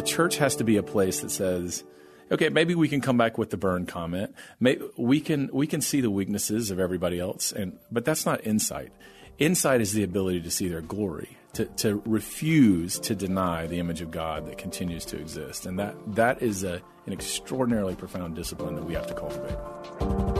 the 0.00 0.06
church 0.06 0.38
has 0.38 0.56
to 0.56 0.64
be 0.64 0.78
a 0.78 0.82
place 0.82 1.20
that 1.20 1.30
says, 1.30 1.84
okay, 2.32 2.48
maybe 2.48 2.74
we 2.74 2.88
can 2.88 3.02
come 3.02 3.18
back 3.18 3.36
with 3.36 3.50
the 3.50 3.58
burn 3.58 3.84
comment. 3.84 4.34
Maybe 4.58 4.82
we 4.96 5.20
can 5.20 5.50
we 5.52 5.66
can 5.66 5.82
see 5.82 6.00
the 6.00 6.10
weaknesses 6.10 6.70
of 6.70 6.80
everybody 6.80 7.20
else, 7.20 7.52
and 7.52 7.78
but 7.92 8.06
that's 8.06 8.24
not 8.24 8.46
insight. 8.46 8.92
Insight 9.38 9.82
is 9.82 9.92
the 9.92 10.02
ability 10.02 10.40
to 10.40 10.50
see 10.50 10.68
their 10.68 10.80
glory, 10.80 11.36
to, 11.54 11.66
to 11.66 12.02
refuse 12.06 12.98
to 13.00 13.14
deny 13.14 13.66
the 13.66 13.78
image 13.78 14.00
of 14.00 14.10
God 14.10 14.46
that 14.46 14.56
continues 14.56 15.04
to 15.06 15.18
exist, 15.18 15.66
and 15.66 15.78
that 15.78 15.94
that 16.14 16.40
is 16.40 16.64
a, 16.64 16.80
an 17.04 17.12
extraordinarily 17.12 17.94
profound 17.94 18.36
discipline 18.36 18.76
that 18.76 18.84
we 18.84 18.94
have 18.94 19.06
to 19.06 19.14
cultivate. 19.14 20.39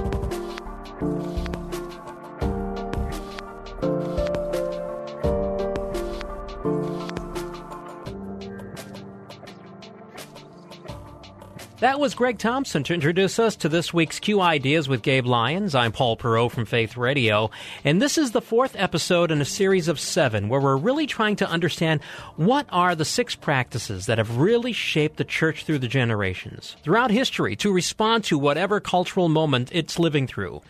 That 11.81 11.99
was 11.99 12.15
Greg 12.15 12.37
Thompson 12.37 12.83
to 12.85 12.93
introduce 12.93 13.39
us 13.39 13.57
to 13.57 13.69
this 13.71 13.95
week's 13.95 14.21
Q 14.21 14.43
Ideas 14.43 14.87
with 14.87 15.01
Gabe 15.01 15.25
Lyons. 15.25 15.75
I'm 15.75 15.93
Paul 15.93 16.15
Perot 16.15 16.51
from 16.51 16.67
Faith 16.67 16.95
Radio, 16.99 17.51
and 17.85 18.03
this 18.03 18.19
is 18.19 18.33
the 18.33 18.43
fourth 18.43 18.77
episode 18.77 19.31
in 19.31 19.41
a 19.41 19.47
series 19.47 19.89
of 19.89 19.99
seven 19.99 20.51
where 20.51 20.61
we're 20.61 20.77
really 20.77 21.07
trying 21.07 21.37
to 21.37 21.49
understand 21.49 22.03
what 22.37 22.67
are 22.69 22.95
the 22.95 23.07
six 23.07 23.35
practices 23.35 24.05
that 24.05 24.19
have 24.19 24.37
really 24.37 24.75
shaped 24.75 25.17
the 25.17 25.25
church 25.25 25.65
through 25.65 25.79
the 25.79 25.89
generations, 25.89 26.77
throughout 26.83 27.11
history, 27.11 27.57
to 27.57 27.73
respond 27.73 28.25
to 28.25 28.37
whatever 28.37 28.79
cultural 28.79 29.31
moment 29.31 29.71
it's 29.73 29.99
living 29.99 30.27
through. 30.27 30.61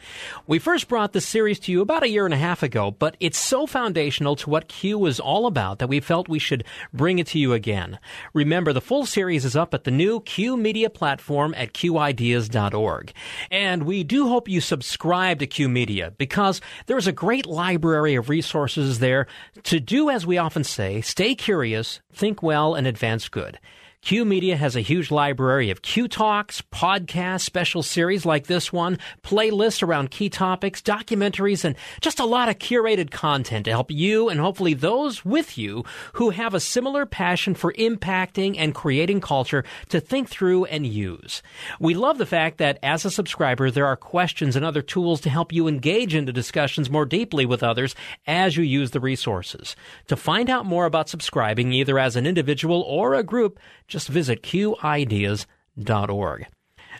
We 0.46 0.60
first 0.60 0.86
brought 0.86 1.12
this 1.12 1.26
series 1.26 1.58
to 1.60 1.72
you 1.72 1.80
about 1.80 2.04
a 2.04 2.08
year 2.08 2.24
and 2.24 2.34
a 2.34 2.36
half 2.36 2.62
ago, 2.62 2.92
but 2.92 3.16
it's 3.18 3.36
so 3.36 3.66
foundational 3.66 4.36
to 4.36 4.48
what 4.48 4.68
Q 4.68 5.06
is 5.06 5.18
all 5.18 5.46
about 5.46 5.80
that 5.80 5.88
we 5.88 5.98
felt 5.98 6.28
we 6.28 6.38
should 6.38 6.62
bring 6.92 7.18
it 7.18 7.26
to 7.26 7.40
you 7.40 7.52
again. 7.52 7.98
Remember, 8.32 8.72
the 8.72 8.80
full 8.80 9.06
series 9.06 9.44
is 9.44 9.56
up 9.56 9.74
at 9.74 9.82
the 9.82 9.90
new 9.90 10.20
Q 10.20 10.56
Media 10.56 10.88
platform 11.00 11.54
at 11.56 11.72
qideas.org. 11.72 13.12
And 13.50 13.84
we 13.84 14.04
do 14.04 14.28
hope 14.28 14.50
you 14.50 14.60
subscribe 14.60 15.38
to 15.38 15.46
Q 15.46 15.66
Media 15.66 16.12
because 16.18 16.60
there's 16.84 17.06
a 17.06 17.12
great 17.12 17.46
library 17.46 18.16
of 18.16 18.28
resources 18.28 18.98
there 18.98 19.26
to 19.62 19.80
do 19.80 20.10
as 20.10 20.26
we 20.26 20.36
often 20.36 20.62
say, 20.62 21.00
stay 21.00 21.34
curious, 21.34 22.00
think 22.12 22.42
well, 22.42 22.74
and 22.74 22.86
advance 22.86 23.30
good. 23.30 23.58
Q 24.02 24.24
Media 24.24 24.56
has 24.56 24.76
a 24.76 24.80
huge 24.80 25.10
library 25.10 25.68
of 25.70 25.82
Q 25.82 26.08
Talks, 26.08 26.62
podcasts, 26.72 27.42
special 27.42 27.82
series 27.82 28.24
like 28.24 28.46
this 28.46 28.72
one, 28.72 28.98
playlists 29.22 29.82
around 29.82 30.10
key 30.10 30.30
topics, 30.30 30.80
documentaries, 30.80 31.66
and 31.66 31.76
just 32.00 32.18
a 32.18 32.24
lot 32.24 32.48
of 32.48 32.58
curated 32.58 33.10
content 33.10 33.66
to 33.66 33.70
help 33.70 33.90
you 33.90 34.30
and 34.30 34.40
hopefully 34.40 34.72
those 34.72 35.22
with 35.22 35.58
you 35.58 35.84
who 36.14 36.30
have 36.30 36.54
a 36.54 36.60
similar 36.60 37.04
passion 37.04 37.54
for 37.54 37.74
impacting 37.74 38.56
and 38.58 38.74
creating 38.74 39.20
culture 39.20 39.64
to 39.90 40.00
think 40.00 40.30
through 40.30 40.64
and 40.64 40.86
use. 40.86 41.42
We 41.78 41.92
love 41.92 42.16
the 42.16 42.26
fact 42.26 42.56
that 42.56 42.78
as 42.82 43.04
a 43.04 43.10
subscriber, 43.10 43.70
there 43.70 43.86
are 43.86 43.96
questions 43.96 44.56
and 44.56 44.64
other 44.64 44.82
tools 44.82 45.20
to 45.20 45.30
help 45.30 45.52
you 45.52 45.68
engage 45.68 46.14
into 46.14 46.32
discussions 46.32 46.88
more 46.88 47.04
deeply 47.04 47.44
with 47.44 47.62
others 47.62 47.94
as 48.26 48.56
you 48.56 48.64
use 48.64 48.92
the 48.92 49.00
resources. 49.00 49.76
To 50.06 50.16
find 50.16 50.48
out 50.48 50.64
more 50.64 50.86
about 50.86 51.10
subscribing, 51.10 51.72
either 51.74 51.98
as 51.98 52.16
an 52.16 52.26
individual 52.26 52.80
or 52.80 53.14
a 53.14 53.22
group, 53.22 53.60
just 53.90 54.08
visit 54.08 54.42
qideas.org. 54.42 55.46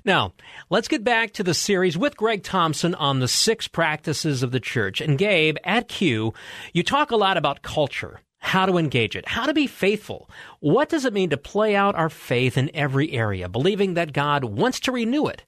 Now, 0.05 0.33
let's 0.71 0.89
get 0.89 1.05
back 1.05 1.33
to 1.33 1.43
the 1.43 1.55
series 1.55 1.97
with 1.97 2.17
Greg 2.17 2.43
Thompson 2.43 2.95
on 2.95 3.21
the 3.21 3.29
six 3.29 3.69
practices 3.69 4.43
of 4.43 4.51
the 4.51 4.61
church. 4.61 5.01
And 5.01 5.19
Gabe, 5.19 5.57
at 5.65 5.89
Q, 5.89 6.33
you 6.73 6.83
talk 6.83 7.11
a 7.11 7.17
lot 7.17 7.37
about 7.37 7.63
culture, 7.63 8.21
how 8.39 8.67
to 8.67 8.79
engage 8.79 9.17
it, 9.17 9.29
how 9.29 9.47
to 9.47 9.55
be 9.55 9.67
faithful. 9.67 10.31
What 10.61 10.89
does 10.89 11.05
it 11.05 11.13
mean 11.13 11.31
to 11.31 11.37
play 11.37 11.77
out 11.77 11.97
our 11.97 12.09
faith 12.09 12.57
in 12.57 12.71
every 12.75 13.13
area, 13.13 13.49
believing 13.49 13.95
that 13.95 14.13
God 14.13 14.45
wants 14.45 14.81
to 14.81 14.93
renew 14.93 15.27
it, 15.27 15.45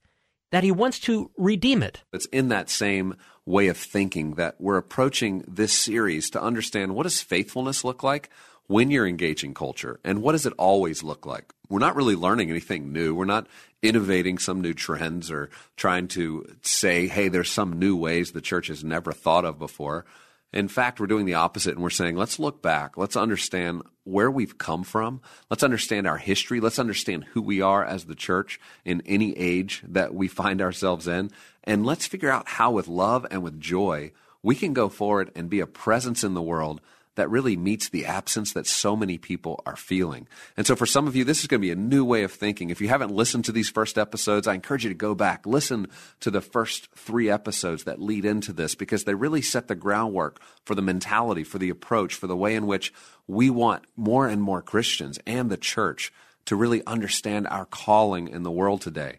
that 0.51 0.65
He 0.65 0.71
wants 0.71 0.99
to 1.01 1.31
redeem 1.39 1.83
it? 1.83 2.03
It's 2.13 2.27
in 2.27 2.49
that 2.49 2.69
same 2.69 3.17
way 3.47 3.69
of 3.69 3.77
thinking 3.77 4.35
that 4.35 4.57
we're 4.61 4.77
approaching 4.77 5.45
this 5.49 5.73
series 5.73 6.31
to 6.31 6.43
understand 6.43 6.95
what 6.95 7.05
does 7.05 7.21
faithfulness 7.21 7.85
look 7.85 8.03
like? 8.03 8.31
When 8.67 8.91
you're 8.91 9.07
engaging 9.07 9.55
culture 9.55 10.01
and 10.05 10.23
what 10.23 10.33
does 10.33 10.47
it 10.47 10.55
always 10.59 11.03
look 11.03 11.27
like? 11.27 11.53
We're 11.69 11.79
not 11.79 11.97
really 11.97 12.17
learning 12.17 12.51
anything 12.51 12.93
new. 12.93 13.15
We're 13.15 13.25
not 13.25 13.47
innovating 13.83 14.39
some 14.39 14.61
new 14.61 14.75
trends 14.75 15.31
or 15.31 15.51
trying 15.77 16.09
to 16.09 16.57
say, 16.63 17.07
hey, 17.07 17.29
there's 17.29 17.51
some 17.51 17.79
new 17.79 17.97
ways 17.97 18.33
the 18.33 18.41
church 18.41 18.69
has 18.69 18.85
never 18.85 19.13
thought 19.13 19.45
of 19.45 19.59
before. 19.59 20.05
In 20.53 20.69
fact, 20.69 21.01
we're 21.01 21.07
doing 21.07 21.25
the 21.25 21.35
opposite 21.35 21.75
and 21.75 21.83
we're 21.83 21.91
saying, 21.91 22.15
let's 22.15 22.39
look 22.39 22.61
back. 22.61 22.99
Let's 22.99 23.17
understand 23.17 23.83
where 24.05 24.31
we've 24.31 24.59
come 24.59 24.85
from. 24.85 25.23
Let's 25.49 25.63
understand 25.63 26.07
our 26.07 26.19
history. 26.19 26.61
Let's 26.61 26.79
understand 26.79 27.25
who 27.33 27.41
we 27.41 27.63
are 27.63 27.85
as 27.85 28.05
the 28.05 28.15
church 28.15 28.61
in 28.85 29.03
any 29.07 29.37
age 29.39 29.83
that 29.89 30.15
we 30.15 30.29
find 30.29 30.61
ourselves 30.61 31.09
in. 31.09 31.31
And 31.65 31.87
let's 31.87 32.07
figure 32.07 32.31
out 32.31 32.49
how, 32.49 32.73
with 32.73 32.87
love 32.87 33.27
and 33.31 33.43
with 33.43 33.61
joy, 33.61 34.13
we 34.43 34.55
can 34.55 34.75
go 34.75 34.89
forward 34.91 35.31
and 35.35 35.49
be 35.49 35.61
a 35.61 35.67
presence 35.67 36.23
in 36.23 36.35
the 36.35 36.43
world 36.43 36.83
that 37.15 37.31
really 37.31 37.57
meets 37.57 37.89
the 37.89 38.07
absence 38.07 38.53
that 38.53 38.67
so 38.67 38.97
many 38.97 39.19
people 39.19 39.63
are 39.67 39.77
feeling. 39.77 40.27
And 40.57 40.67
so 40.67 40.75
for 40.75 40.87
some 40.87 41.07
of 41.07 41.15
you, 41.15 41.25
this 41.25 41.41
is 41.41 41.47
going 41.47 41.61
to 41.61 41.67
be 41.67 41.73
a 41.73 41.77
new 41.77 42.05
way 42.05 42.23
of 42.23 42.33
thinking. 42.33 42.71
If 42.71 42.81
you 42.81 42.89
haven't 42.89 43.13
listened 43.13 43.45
to 43.47 43.53
these 43.53 43.69
first 43.69 43.99
episodes, 43.99 44.47
I 44.47 44.55
encourage 44.55 44.85
you 44.85 44.91
to 44.91 44.95
go 44.95 45.15
back, 45.15 45.47
listen 45.47 45.89
to 46.21 46.31
the 46.31 46.41
first 46.41 46.89
three 46.95 47.29
episodes 47.29 47.85
that 47.85 48.01
lead 48.01 48.25
into 48.25 48.53
this 48.53 48.75
because 48.75 49.05
they 49.05 49.15
really 49.15 49.43
set 49.43 49.69
the 49.69 49.75
groundwork 49.75 50.41
for 50.65 50.75
the 50.75 50.83
mentality, 50.83 51.45
for 51.45 51.59
the 51.59 51.71
approach, 51.71 52.15
for 52.15 52.27
the 52.27 52.37
way 52.37 52.55
in 52.55 52.67
which 52.67 52.93
we 53.27 53.51
want 53.51 53.85
more 53.97 54.27
and 54.27 54.43
more 54.43 54.63
Christians 54.63 55.19
and 55.27 55.51
the 55.51 55.57
church 55.57 56.13
to 56.47 56.57
really 56.57 56.85
understand 56.87 57.47
our 57.47 57.67
calling 57.67 58.29
in 58.29 58.43
the 58.43 58.51
world 58.51 58.81
today. 58.81 59.19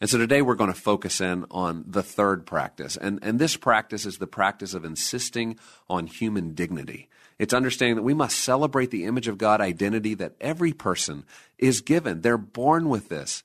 And 0.00 0.10
so 0.10 0.18
today 0.18 0.42
we're 0.42 0.54
going 0.54 0.72
to 0.72 0.78
focus 0.78 1.20
in 1.20 1.46
on 1.50 1.84
the 1.86 2.02
third 2.02 2.46
practice. 2.46 2.96
And, 2.96 3.20
and 3.22 3.38
this 3.38 3.56
practice 3.56 4.04
is 4.06 4.18
the 4.18 4.26
practice 4.26 4.74
of 4.74 4.84
insisting 4.84 5.58
on 5.88 6.06
human 6.06 6.54
dignity. 6.54 7.08
It's 7.38 7.54
understanding 7.54 7.96
that 7.96 8.02
we 8.02 8.14
must 8.14 8.38
celebrate 8.38 8.90
the 8.90 9.04
image 9.04 9.28
of 9.28 9.38
God 9.38 9.60
identity 9.60 10.14
that 10.14 10.34
every 10.40 10.72
person 10.72 11.24
is 11.58 11.80
given. 11.80 12.20
They're 12.20 12.38
born 12.38 12.88
with 12.88 13.08
this. 13.08 13.42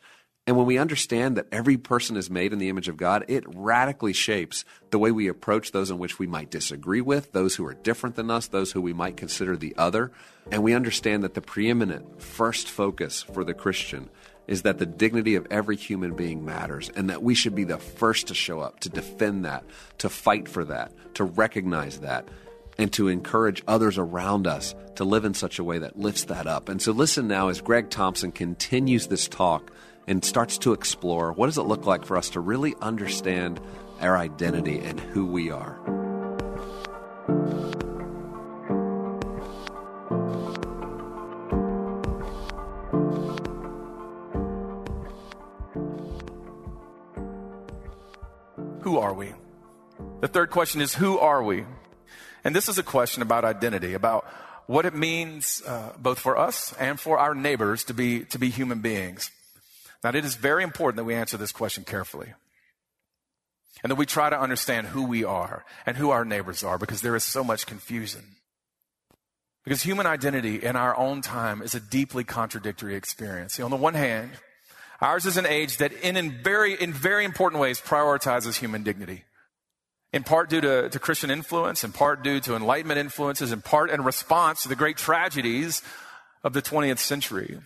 And 0.49 0.57
when 0.57 0.65
we 0.65 0.79
understand 0.79 1.37
that 1.37 1.47
every 1.51 1.77
person 1.77 2.17
is 2.17 2.29
made 2.29 2.53
in 2.53 2.59
the 2.59 2.69
image 2.69 2.87
of 2.87 2.97
God, 2.97 3.23
it 3.27 3.43
radically 3.47 4.13
shapes 4.13 4.65
the 4.89 4.97
way 4.97 5.11
we 5.11 5.27
approach 5.27 5.71
those 5.71 5.91
in 5.91 5.99
which 5.99 6.17
we 6.17 6.25
might 6.25 6.49
disagree 6.49 7.01
with, 7.01 7.33
those 7.33 7.55
who 7.55 7.65
are 7.67 7.75
different 7.75 8.15
than 8.15 8.31
us, 8.31 8.47
those 8.47 8.71
who 8.71 8.81
we 8.81 8.93
might 8.93 9.15
consider 9.15 9.55
the 9.55 9.75
other. 9.77 10.11
And 10.51 10.63
we 10.63 10.73
understand 10.73 11.23
that 11.23 11.35
the 11.35 11.41
preeminent 11.41 12.19
first 12.19 12.67
focus 12.67 13.21
for 13.21 13.43
the 13.43 13.53
Christian 13.53 14.09
is 14.47 14.63
that 14.63 14.79
the 14.79 14.87
dignity 14.87 15.35
of 15.35 15.45
every 15.51 15.75
human 15.75 16.15
being 16.15 16.43
matters 16.43 16.89
and 16.95 17.11
that 17.11 17.21
we 17.21 17.35
should 17.35 17.53
be 17.53 17.65
the 17.65 17.77
first 17.77 18.27
to 18.29 18.33
show 18.33 18.59
up, 18.59 18.79
to 18.79 18.89
defend 18.89 19.45
that, 19.45 19.63
to 19.99 20.09
fight 20.09 20.49
for 20.49 20.65
that, 20.65 20.91
to 21.13 21.23
recognize 21.23 21.99
that 21.99 22.27
and 22.79 22.93
to 22.93 23.09
encourage 23.09 23.61
others 23.67 23.97
around 23.97 24.47
us 24.47 24.73
to 24.95 25.03
live 25.03 25.25
in 25.25 25.33
such 25.33 25.59
a 25.59 25.63
way 25.63 25.79
that 25.79 25.99
lifts 25.99 26.23
that 26.23 26.47
up. 26.47 26.69
And 26.69 26.81
so, 26.81 26.93
listen 26.93 27.27
now 27.27 27.49
as 27.49 27.59
Greg 27.59 27.89
Thompson 27.89 28.31
continues 28.31 29.07
this 29.07 29.27
talk 29.27 29.71
and 30.07 30.23
starts 30.23 30.57
to 30.59 30.71
explore 30.71 31.33
what 31.33 31.47
does 31.47 31.57
it 31.57 31.63
look 31.63 31.85
like 31.85 32.05
for 32.05 32.15
us 32.15 32.29
to 32.31 32.39
really 32.39 32.73
understand 32.81 33.59
our 33.99 34.17
identity 34.17 34.79
and 34.79 34.97
who 34.97 35.25
we 35.25 35.51
are. 35.51 35.77
Who 48.83 48.97
are 48.97 49.13
we? 49.13 49.33
The 50.21 50.29
third 50.29 50.49
question 50.49 50.79
is 50.79 50.95
Who 50.95 51.19
are 51.19 51.43
we? 51.43 51.65
And 52.43 52.55
this 52.55 52.69
is 52.69 52.77
a 52.77 52.83
question 52.83 53.21
about 53.21 53.43
identity, 53.45 53.93
about 53.93 54.25
what 54.67 54.85
it 54.85 54.93
means 54.93 55.61
uh, 55.65 55.93
both 55.97 56.19
for 56.19 56.37
us 56.37 56.73
and 56.79 56.99
for 56.99 57.17
our 57.17 57.33
neighbors 57.33 57.83
to 57.85 57.93
be, 57.93 58.25
to 58.25 58.37
be 58.37 58.49
human 58.49 58.81
beings. 58.81 59.31
Now, 60.03 60.09
it 60.11 60.23
is 60.23 60.35
very 60.35 60.63
important 60.63 60.97
that 60.97 61.03
we 61.03 61.15
answer 61.15 61.37
this 61.37 61.51
question 61.51 61.83
carefully. 61.83 62.33
and 63.83 63.89
that 63.89 63.95
we 63.95 64.05
try 64.05 64.29
to 64.29 64.39
understand 64.39 64.87
who 64.87 65.03
we 65.03 65.23
are 65.23 65.65
and 65.85 65.97
who 65.97 66.09
our 66.09 66.25
neighbors 66.25 66.63
are 66.63 66.77
because 66.77 67.01
there 67.01 67.15
is 67.15 67.23
so 67.23 67.43
much 67.43 67.65
confusion. 67.65 68.35
Because 69.63 69.83
human 69.83 70.05
identity 70.05 70.55
in 70.63 70.75
our 70.75 70.95
own 70.97 71.21
time 71.21 71.61
is 71.61 71.75
a 71.75 71.79
deeply 71.79 72.23
contradictory 72.23 72.95
experience. 72.95 73.53
See, 73.53 73.63
on 73.63 73.71
the 73.71 73.77
one 73.77 73.93
hand, 73.93 74.31
ours 75.01 75.25
is 75.25 75.37
an 75.37 75.45
age 75.45 75.77
that 75.77 75.93
in, 75.93 76.17
in, 76.17 76.41
very, 76.43 76.73
in 76.73 76.91
very 76.93 77.25
important 77.25 77.61
ways 77.61 77.79
prioritizes 77.79 78.57
human 78.57 78.83
dignity. 78.83 79.23
In 80.11 80.23
part 80.23 80.49
due 80.49 80.61
to, 80.61 80.89
to 80.89 80.99
Christian 80.99 81.29
influence, 81.29 81.83
in 81.83 81.91
part 81.91 82.23
due 82.23 82.39
to 82.39 82.55
Enlightenment 82.55 82.99
influences, 82.99 83.51
in 83.51 83.61
part 83.61 83.91
in 83.91 84.03
response 84.03 84.63
to 84.63 84.69
the 84.69 84.75
great 84.75 84.97
tragedies 84.97 85.83
of 86.43 86.53
the 86.53 86.61
20th 86.61 86.97
century. 86.97 87.59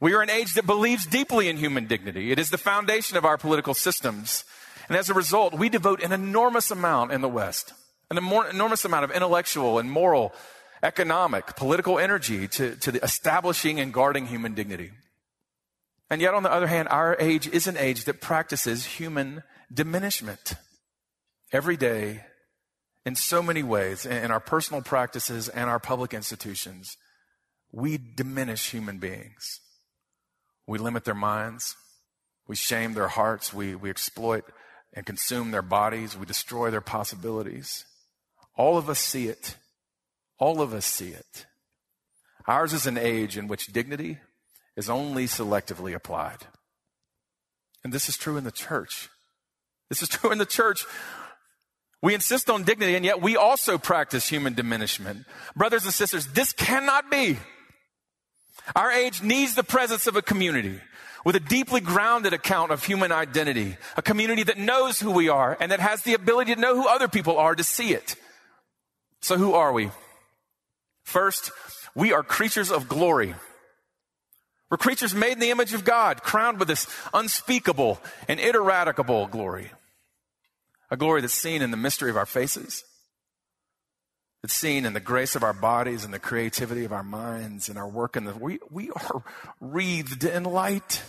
We 0.00 0.14
are 0.14 0.22
an 0.22 0.30
age 0.30 0.54
that 0.54 0.66
believes 0.66 1.06
deeply 1.06 1.48
in 1.48 1.56
human 1.56 1.86
dignity. 1.86 2.30
It 2.30 2.38
is 2.38 2.50
the 2.50 2.58
foundation 2.58 3.16
of 3.16 3.24
our 3.24 3.36
political 3.36 3.74
systems. 3.74 4.44
And 4.88 4.96
as 4.96 5.10
a 5.10 5.14
result, 5.14 5.54
we 5.54 5.68
devote 5.68 6.02
an 6.02 6.12
enormous 6.12 6.70
amount 6.70 7.10
in 7.10 7.20
the 7.20 7.28
West, 7.28 7.72
an 8.10 8.16
enormous 8.16 8.84
amount 8.84 9.04
of 9.04 9.10
intellectual 9.10 9.80
and 9.80 9.90
moral, 9.90 10.32
economic, 10.84 11.56
political 11.56 11.98
energy 11.98 12.46
to, 12.46 12.76
to 12.76 12.92
the 12.92 13.02
establishing 13.02 13.80
and 13.80 13.92
guarding 13.92 14.26
human 14.26 14.54
dignity. 14.54 14.92
And 16.10 16.22
yet, 16.22 16.32
on 16.32 16.44
the 16.44 16.52
other 16.52 16.68
hand, 16.68 16.88
our 16.88 17.16
age 17.18 17.48
is 17.48 17.66
an 17.66 17.76
age 17.76 18.04
that 18.04 18.20
practices 18.20 18.84
human 18.84 19.42
diminishment 19.72 20.54
every 21.52 21.76
day 21.76 22.24
in 23.04 23.14
so 23.14 23.42
many 23.42 23.62
ways 23.62 24.04
in 24.04 24.30
our 24.30 24.40
personal 24.40 24.82
practices 24.82 25.48
and 25.48 25.70
our 25.70 25.78
public 25.78 26.12
institutions. 26.12 26.96
We 27.72 27.98
diminish 27.98 28.70
human 28.70 28.98
beings. 28.98 29.60
We 30.66 30.78
limit 30.78 31.04
their 31.04 31.14
minds. 31.14 31.76
We 32.46 32.56
shame 32.56 32.94
their 32.94 33.08
hearts. 33.08 33.52
We, 33.52 33.74
we 33.74 33.90
exploit 33.90 34.44
and 34.92 35.06
consume 35.06 35.50
their 35.50 35.62
bodies. 35.62 36.16
We 36.16 36.26
destroy 36.26 36.70
their 36.70 36.80
possibilities. 36.80 37.84
All 38.56 38.76
of 38.76 38.88
us 38.88 38.98
see 38.98 39.28
it. 39.28 39.56
All 40.38 40.60
of 40.60 40.74
us 40.74 40.84
see 40.84 41.10
it. 41.10 41.46
Ours 42.46 42.72
is 42.72 42.86
an 42.86 42.98
age 42.98 43.36
in 43.36 43.48
which 43.48 43.72
dignity 43.72 44.18
is 44.76 44.88
only 44.88 45.26
selectively 45.26 45.94
applied. 45.94 46.46
And 47.84 47.92
this 47.92 48.08
is 48.08 48.16
true 48.16 48.36
in 48.36 48.44
the 48.44 48.50
church. 48.50 49.08
This 49.88 50.02
is 50.02 50.08
true 50.10 50.30
in 50.30 50.38
the 50.38 50.46
church. 50.46 50.84
We 52.00 52.14
insist 52.14 52.48
on 52.48 52.62
dignity, 52.62 52.94
and 52.94 53.04
yet 53.04 53.20
we 53.20 53.36
also 53.36 53.76
practice 53.76 54.28
human 54.28 54.54
diminishment. 54.54 55.24
Brothers 55.56 55.84
and 55.84 55.92
sisters, 55.92 56.26
this 56.28 56.52
cannot 56.52 57.10
be. 57.10 57.38
Our 58.76 58.90
age 58.92 59.22
needs 59.22 59.54
the 59.54 59.64
presence 59.64 60.06
of 60.06 60.14
a 60.14 60.22
community 60.22 60.80
with 61.24 61.34
a 61.34 61.40
deeply 61.40 61.80
grounded 61.80 62.32
account 62.32 62.70
of 62.70 62.84
human 62.84 63.10
identity, 63.10 63.76
a 63.96 64.02
community 64.02 64.44
that 64.44 64.58
knows 64.58 65.00
who 65.00 65.10
we 65.10 65.28
are 65.28 65.56
and 65.60 65.72
that 65.72 65.80
has 65.80 66.02
the 66.02 66.14
ability 66.14 66.54
to 66.54 66.60
know 66.60 66.74
who 66.74 66.86
other 66.88 67.08
people 67.08 67.36
are 67.38 67.54
to 67.54 67.64
see 67.64 67.92
it. 67.92 68.14
So 69.20 69.36
who 69.36 69.54
are 69.54 69.72
we? 69.72 69.90
First, 71.02 71.50
we 71.94 72.12
are 72.12 72.22
creatures 72.22 72.70
of 72.70 72.88
glory. 72.88 73.34
We're 74.70 74.76
creatures 74.76 75.14
made 75.14 75.32
in 75.32 75.38
the 75.40 75.50
image 75.50 75.72
of 75.72 75.84
God, 75.84 76.22
crowned 76.22 76.58
with 76.58 76.68
this 76.68 76.86
unspeakable 77.14 77.98
and 78.28 78.38
ineradicable 78.38 79.26
glory. 79.26 79.70
A 80.90 80.96
glory 80.96 81.20
that's 81.20 81.34
seen 81.34 81.62
in 81.62 81.70
the 81.70 81.76
mystery 81.76 82.10
of 82.10 82.16
our 82.16 82.26
faces, 82.26 82.82
it's 84.42 84.54
seen 84.54 84.86
in 84.86 84.92
the 84.92 85.00
grace 85.00 85.34
of 85.34 85.42
our 85.42 85.52
bodies 85.52 86.04
and 86.04 86.14
the 86.14 86.18
creativity 86.18 86.84
of 86.84 86.92
our 86.92 87.02
minds 87.02 87.68
and 87.68 87.76
our 87.76 87.88
work 87.88 88.16
in 88.16 88.24
the, 88.24 88.34
we, 88.34 88.60
we 88.70 88.90
are 88.90 89.24
wreathed 89.60 90.24
in 90.24 90.44
light. 90.44 91.02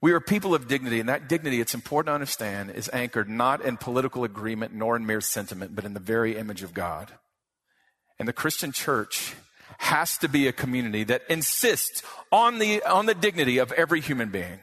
We 0.00 0.12
are 0.12 0.20
people 0.20 0.54
of 0.54 0.68
dignity, 0.68 1.00
and 1.00 1.08
that 1.08 1.28
dignity, 1.28 1.60
it's 1.60 1.74
important 1.74 2.08
to 2.08 2.14
understand, 2.14 2.70
is 2.70 2.90
anchored 2.92 3.28
not 3.28 3.62
in 3.62 3.76
political 3.76 4.22
agreement 4.22 4.72
nor 4.74 4.96
in 4.96 5.06
mere 5.06 5.20
sentiment, 5.20 5.74
but 5.74 5.84
in 5.84 5.94
the 5.94 6.00
very 6.00 6.36
image 6.36 6.62
of 6.62 6.74
God. 6.74 7.10
And 8.18 8.28
the 8.28 8.32
Christian 8.32 8.70
church 8.70 9.34
has 9.78 10.16
to 10.18 10.28
be 10.28 10.46
a 10.46 10.52
community 10.52 11.04
that 11.04 11.22
insists 11.28 12.02
on 12.30 12.58
the, 12.58 12.82
on 12.84 13.06
the 13.06 13.14
dignity 13.14 13.58
of 13.58 13.72
every 13.72 14.00
human 14.00 14.28
being. 14.30 14.60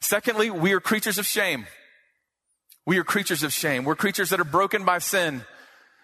Secondly, 0.00 0.50
we 0.50 0.72
are 0.72 0.80
creatures 0.80 1.18
of 1.18 1.26
shame. 1.26 1.66
We 2.90 2.98
are 2.98 3.04
creatures 3.04 3.44
of 3.44 3.52
shame. 3.52 3.84
We're 3.84 3.94
creatures 3.94 4.30
that 4.30 4.40
are 4.40 4.44
broken 4.44 4.84
by 4.84 4.98
sin 4.98 5.44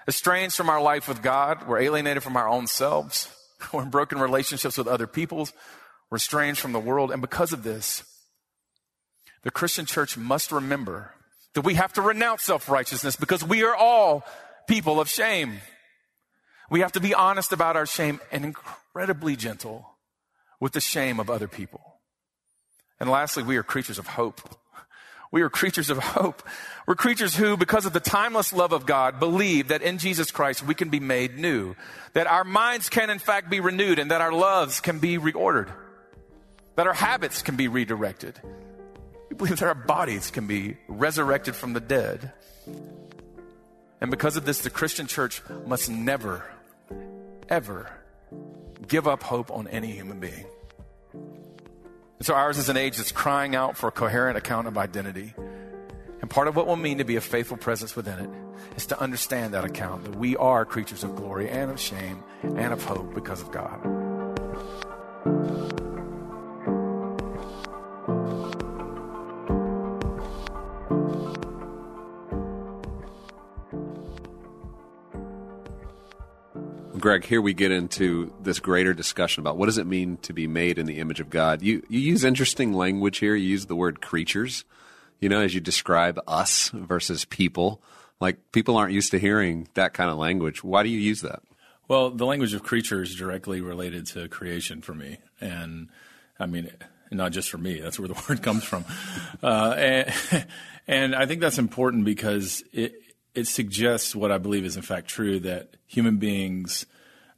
estranged 0.07 0.55
from 0.55 0.71
our 0.71 0.81
life 0.81 1.09
with 1.09 1.21
God. 1.21 1.67
We're 1.67 1.81
alienated 1.81 2.23
from 2.23 2.37
our 2.37 2.49
own 2.49 2.69
selves. 2.69 3.29
We're 3.73 3.83
in 3.83 3.91
broken 3.91 4.21
relationships 4.21 4.79
with 4.79 4.87
other 4.87 5.09
peoples. 5.09 5.53
We're 6.11 6.19
estranged 6.19 6.61
from 6.61 6.71
the 6.71 6.79
world. 6.79 7.11
And 7.11 7.21
because 7.21 7.53
of 7.53 7.65
this, 7.65 8.05
the 9.43 9.51
Christian 9.51 9.85
church 9.85 10.17
must 10.17 10.53
remember 10.53 11.13
that 11.55 11.63
we 11.63 11.75
have 11.75 11.93
to 11.95 12.03
renounce 12.03 12.45
self 12.45 12.69
righteousness 12.69 13.17
because 13.17 13.43
we 13.43 13.65
are 13.65 13.75
all 13.75 14.23
people 14.69 15.01
of 15.01 15.09
shame. 15.09 15.55
We 16.71 16.83
have 16.83 16.93
to 16.93 17.01
be 17.01 17.15
honest 17.15 17.53
about 17.53 17.75
our 17.75 17.87
shame 17.87 18.21
and 18.31 18.45
incredibly 18.45 19.35
gentle 19.35 19.91
with 20.61 20.73
the 20.73 20.81
shame 20.81 21.19
of 21.19 21.31
other 21.31 21.49
people. 21.49 21.99
And 23.01 23.11
lastly, 23.11 23.43
we 23.43 23.57
are 23.57 23.65
creatures 23.65 23.99
of 23.99 24.07
hope. 24.07 24.41
We 25.33 25.43
are 25.43 25.51
creatures 25.51 25.91
of 25.91 25.99
hope. 25.99 26.43
We're 26.87 26.95
creatures 26.95 27.35
who, 27.35 27.57
because 27.57 27.85
of 27.85 27.93
the 27.93 28.01
timeless 28.01 28.53
love 28.53 28.73
of 28.73 28.87
God, 28.87 29.19
believe 29.19 29.69
that 29.69 29.83
in 29.83 29.99
Jesus 29.99 30.31
Christ 30.31 30.65
we 30.65 30.75
can 30.75 30.89
be 30.89 31.01
made 31.01 31.37
new, 31.37 31.75
that 32.13 32.27
our 32.27 32.45
minds 32.45 32.89
can 32.89 33.11
in 33.11 33.19
fact 33.19 33.51
be 33.51 33.61
renewed, 33.61 33.99
and 33.99 34.11
that 34.11 34.21
our 34.21 34.33
loves 34.33 34.81
can 34.81 34.99
be 34.99 35.19
reordered, 35.19 35.71
that 36.77 36.87
our 36.87 36.95
habits 36.95 37.43
can 37.43 37.57
be 37.57 37.69
redirected. 37.69 38.41
We 39.29 39.37
believe 39.37 39.59
that 39.59 39.67
our 39.67 39.75
bodies 39.75 40.31
can 40.31 40.47
be 40.47 40.77
resurrected 40.89 41.55
from 41.57 41.73
the 41.73 41.81
dead. 41.81 42.33
And 44.01 44.11
because 44.11 44.37
of 44.37 44.45
this, 44.45 44.61
the 44.61 44.71
Christian 44.71 45.07
church 45.07 45.43
must 45.67 45.91
never, 45.91 46.45
ever 47.49 47.91
give 48.87 49.09
up 49.09 49.23
hope 49.23 49.51
on 49.51 49.67
any 49.69 49.91
human 49.91 50.21
being. 50.21 50.47
And 52.19 52.27
so 52.27 52.35
ours 52.35 52.59
is 52.59 52.69
an 52.69 52.77
age 52.77 52.97
that's 52.97 53.13
crying 53.13 53.55
out 53.55 53.77
for 53.77 53.89
a 53.89 53.93
coherent 53.93 54.39
account 54.39 54.67
of 54.67 54.79
identity. 54.79 55.35
And 56.21 56.31
part 56.31 56.49
of 56.49 56.57
what 56.57 56.67
will 56.67 56.77
mean 56.77 56.99
to 56.99 57.05
be 57.05 57.17
a 57.17 57.21
faithful 57.21 57.57
presence 57.57 57.95
within 57.95 58.19
it 58.19 58.31
is 58.77 58.87
to 58.87 59.01
understand 59.01 59.55
that 59.55 59.65
account 59.65 60.05
that 60.05 60.17
we 60.17 60.37
are 60.37 60.65
creatures 60.65 61.05
of 61.05 61.15
glory 61.15 61.49
and 61.49 61.71
of 61.71 61.79
shame 61.79 62.25
and 62.43 62.73
of 62.73 62.83
hope 62.85 63.15
because 63.15 63.43
of 63.43 63.53
God. 63.53 63.81
Greg, 76.99 77.25
here 77.25 77.43
we 77.43 77.53
get 77.53 77.71
into 77.71 78.33
this 78.41 78.59
greater 78.59 78.95
discussion 78.95 79.43
about 79.43 79.57
what 79.57 79.67
does 79.67 79.79
it 79.79 79.87
mean 79.87 80.17
to 80.19 80.33
be 80.33 80.47
made 80.47 80.79
in 80.79 80.87
the 80.87 80.99
image 80.99 81.21
of 81.21 81.29
God. 81.29 81.63
You 81.63 81.83
you 81.89 82.01
use 82.01 82.25
interesting 82.25 82.73
language 82.73 83.19
here. 83.19 83.35
You 83.35 83.49
use 83.49 83.67
the 83.67 83.77
word 83.77 84.01
creatures, 84.01 84.65
you 85.21 85.29
know, 85.29 85.41
as 85.41 85.55
you 85.55 85.61
describe 85.61 86.19
us 86.27 86.71
versus 86.71 87.25
people. 87.25 87.83
Like 88.19 88.53
people 88.53 88.77
aren't 88.77 88.95
used 88.95 89.11
to 89.11 89.19
hearing 89.19 89.69
that 89.75 89.93
kind 89.93 90.11
of 90.11 90.17
language. 90.17 90.65
Why 90.65 90.83
do 90.83 90.89
you 90.89 90.99
use 90.99 91.21
that? 91.21 91.43
Well, 91.89 92.11
the 92.11 92.27
language 92.27 92.55
of 92.55 92.63
creature 92.63 93.03
is 93.03 93.15
directly 93.15 93.61
related 93.61 94.07
to 94.09 94.29
creation 94.29 94.81
for 94.81 94.95
me, 94.95 95.19
and 95.41 95.91
I 96.39 96.47
mean, 96.47 96.71
not 97.11 97.33
just 97.33 97.51
for 97.51 97.59
me. 97.59 97.79
That's 97.81 97.99
where 97.99 98.09
the 98.09 98.25
word 98.29 98.43
comes 98.43 98.65
from, 98.65 98.85
uh, 99.43 99.75
and, 99.77 100.47
and 100.89 101.15
I 101.15 101.27
think 101.27 101.41
that's 101.41 101.59
important 101.59 102.05
because 102.05 102.65
it 102.73 102.95
it 103.37 103.47
suggests 103.47 104.17
what 104.17 104.33
I 104.33 104.39
believe 104.39 104.65
is 104.65 104.77
in 104.77 104.83
fact 104.83 105.09
true 105.09 105.39
that 105.41 105.77
human 105.87 106.17
beings 106.17 106.87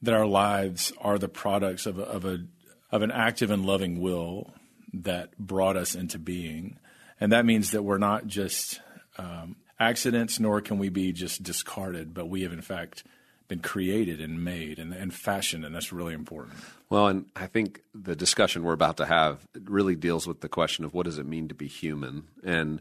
that 0.00 0.14
our 0.14 0.26
lives 0.26 0.92
are 1.00 1.18
the 1.18 1.28
products 1.28 1.84
of 1.84 1.98
a, 1.98 2.02
of 2.02 2.24
a 2.24 2.44
of 2.90 3.02
an 3.02 3.10
active 3.10 3.50
and 3.50 3.66
loving 3.66 4.00
will 4.00 4.54
that 4.94 5.36
brought 5.36 5.76
us 5.76 5.94
into 5.94 6.18
being, 6.18 6.78
and 7.20 7.32
that 7.32 7.44
means 7.44 7.72
that 7.72 7.82
we're 7.82 7.98
not 7.98 8.26
just 8.26 8.80
um, 9.18 9.56
accidents, 9.78 10.40
nor 10.40 10.62
can 10.62 10.78
we 10.78 10.88
be 10.88 11.12
just 11.12 11.42
discarded, 11.42 12.14
but 12.14 12.28
we 12.28 12.42
have 12.42 12.52
in 12.52 12.62
fact 12.62 13.04
been 13.48 13.60
created 13.60 14.20
and 14.20 14.44
made 14.44 14.78
and, 14.78 14.92
and 14.92 15.12
fashioned, 15.12 15.64
and 15.64 15.74
that's 15.74 15.92
really 15.92 16.14
important. 16.14 16.54
Well, 16.88 17.08
and 17.08 17.26
I 17.34 17.46
think 17.46 17.82
the 17.94 18.16
discussion 18.16 18.62
we're 18.62 18.72
about 18.72 18.98
to 18.98 19.06
have 19.06 19.46
really 19.64 19.96
deals 19.96 20.26
with 20.26 20.40
the 20.40 20.48
question 20.48 20.84
of 20.84 20.94
what 20.94 21.04
does 21.04 21.18
it 21.18 21.26
mean 21.26 21.48
to 21.48 21.54
be 21.54 21.66
human, 21.66 22.28
and 22.44 22.80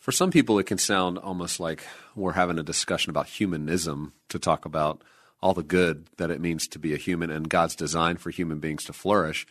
for 0.00 0.12
some 0.12 0.30
people, 0.30 0.58
it 0.58 0.64
can 0.64 0.78
sound 0.78 1.18
almost 1.18 1.60
like 1.60 1.84
we're 2.16 2.32
having 2.32 2.58
a 2.58 2.62
discussion 2.62 3.10
about 3.10 3.26
humanism 3.26 4.14
to 4.30 4.38
talk 4.38 4.64
about 4.64 5.02
all 5.42 5.54
the 5.54 5.62
good 5.62 6.06
that 6.16 6.30
it 6.30 6.40
means 6.40 6.66
to 6.68 6.78
be 6.78 6.94
a 6.94 6.98
human 6.98 7.30
and 7.30 7.48
God's 7.48 7.76
design 7.76 8.16
for 8.16 8.30
human 8.30 8.58
beings 8.58 8.84
to 8.84 8.92
flourish, 8.92 9.46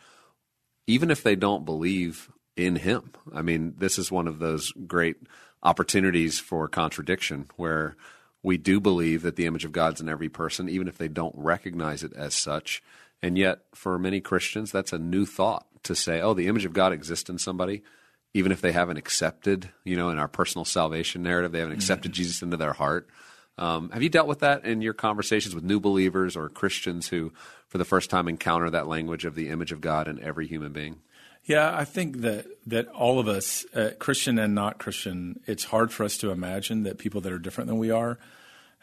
even 0.88 1.12
if 1.12 1.24
they 1.24 1.36
don't 1.36 1.66
believe 1.66 2.30
in 2.56 2.76
Him. 2.76 3.12
I 3.34 3.42
mean, 3.42 3.76
this 3.78 3.98
is 3.98 4.12
one 4.12 4.28
of 4.28 4.40
those 4.40 4.72
great 4.72 5.18
opportunities 5.62 6.40
for 6.40 6.68
contradiction 6.68 7.50
where 7.56 7.96
we 8.42 8.58
do 8.58 8.80
believe 8.80 9.22
that 9.22 9.36
the 9.36 9.46
image 9.46 9.66
of 9.66 9.72
God's 9.72 10.02
in 10.02 10.10
every 10.10 10.30
person, 10.30 10.70
even 10.70 10.88
if 10.88 10.98
they 10.98 11.08
don't 11.08 11.36
recognize 11.38 12.04
it 12.04 12.14
as 12.14 12.34
such. 12.34 12.82
And 13.22 13.38
yet, 13.38 13.60
for 13.76 14.00
many 14.00 14.22
Christians, 14.22 14.72
that's 14.72 14.94
a 14.94 15.00
new 15.00 15.26
thought 15.26 15.68
to 15.84 15.94
say, 15.96 16.22
oh, 16.22 16.34
the 16.34 16.48
image 16.48 16.66
of 16.66 16.74
God 16.74 16.94
exists 16.94 17.30
in 17.30 17.38
somebody. 17.38 17.84
Even 18.34 18.52
if 18.52 18.62
they 18.62 18.72
haven't 18.72 18.98
accepted, 18.98 19.70
you 19.84 19.96
know, 19.96 20.10
in 20.10 20.20
our 20.20 20.28
personal 20.28 20.66
salvation 20.66 21.24
narrative, 21.24 21.52
they 21.52 21.60
haven't 21.60 21.76
accepted 21.76 22.12
mm-hmm. 22.12 22.18
Jesus 22.18 22.42
into 22.42 22.58
their 22.58 22.74
heart. 22.74 23.10
Um, 23.58 23.90
have 23.90 24.02
you 24.02 24.10
dealt 24.10 24.28
with 24.28 24.40
that 24.40 24.64
in 24.64 24.82
your 24.82 24.94
conversations 24.94 25.54
with 25.54 25.64
new 25.64 25.80
believers 25.80 26.38
or 26.38 26.48
Christians 26.48 27.10
who, 27.10 27.34
for 27.68 27.78
the 27.78 27.86
first 27.86 28.10
time, 28.10 28.28
encounter 28.28 28.70
that 28.70 28.88
language 28.88 29.26
of 29.26 29.36
the 29.36 29.50
image 29.50 29.72
of 29.72 29.82
God 29.82 30.08
in 30.08 30.22
every 30.24 30.48
human 30.48 30.72
being? 30.72 31.02
Yeah, 31.44 31.76
I 31.76 31.84
think 31.84 32.22
that 32.22 32.46
that 32.68 32.88
all 32.90 33.20
of 33.20 33.28
us, 33.28 33.66
uh, 33.74 33.92
Christian 34.00 34.38
and 34.38 34.54
not 34.54 34.78
Christian, 34.78 35.40
it's 35.46 35.66
hard 35.66 35.92
for 35.92 36.04
us 36.04 36.18
to 36.18 36.32
imagine 36.32 36.84
that 36.84 37.00
people 37.00 37.22
that 37.22 37.34
are 37.34 37.40
different 37.40 37.68
than 37.68 37.80
we 37.80 37.92
are 37.92 38.20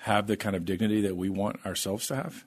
have 0.00 0.26
the 0.26 0.36
kind 0.36 0.56
of 0.56 0.64
dignity 0.64 1.02
that 1.02 1.16
we 1.16 1.28
want 1.28 1.64
ourselves 1.64 2.06
to 2.08 2.16
have. 2.16 2.44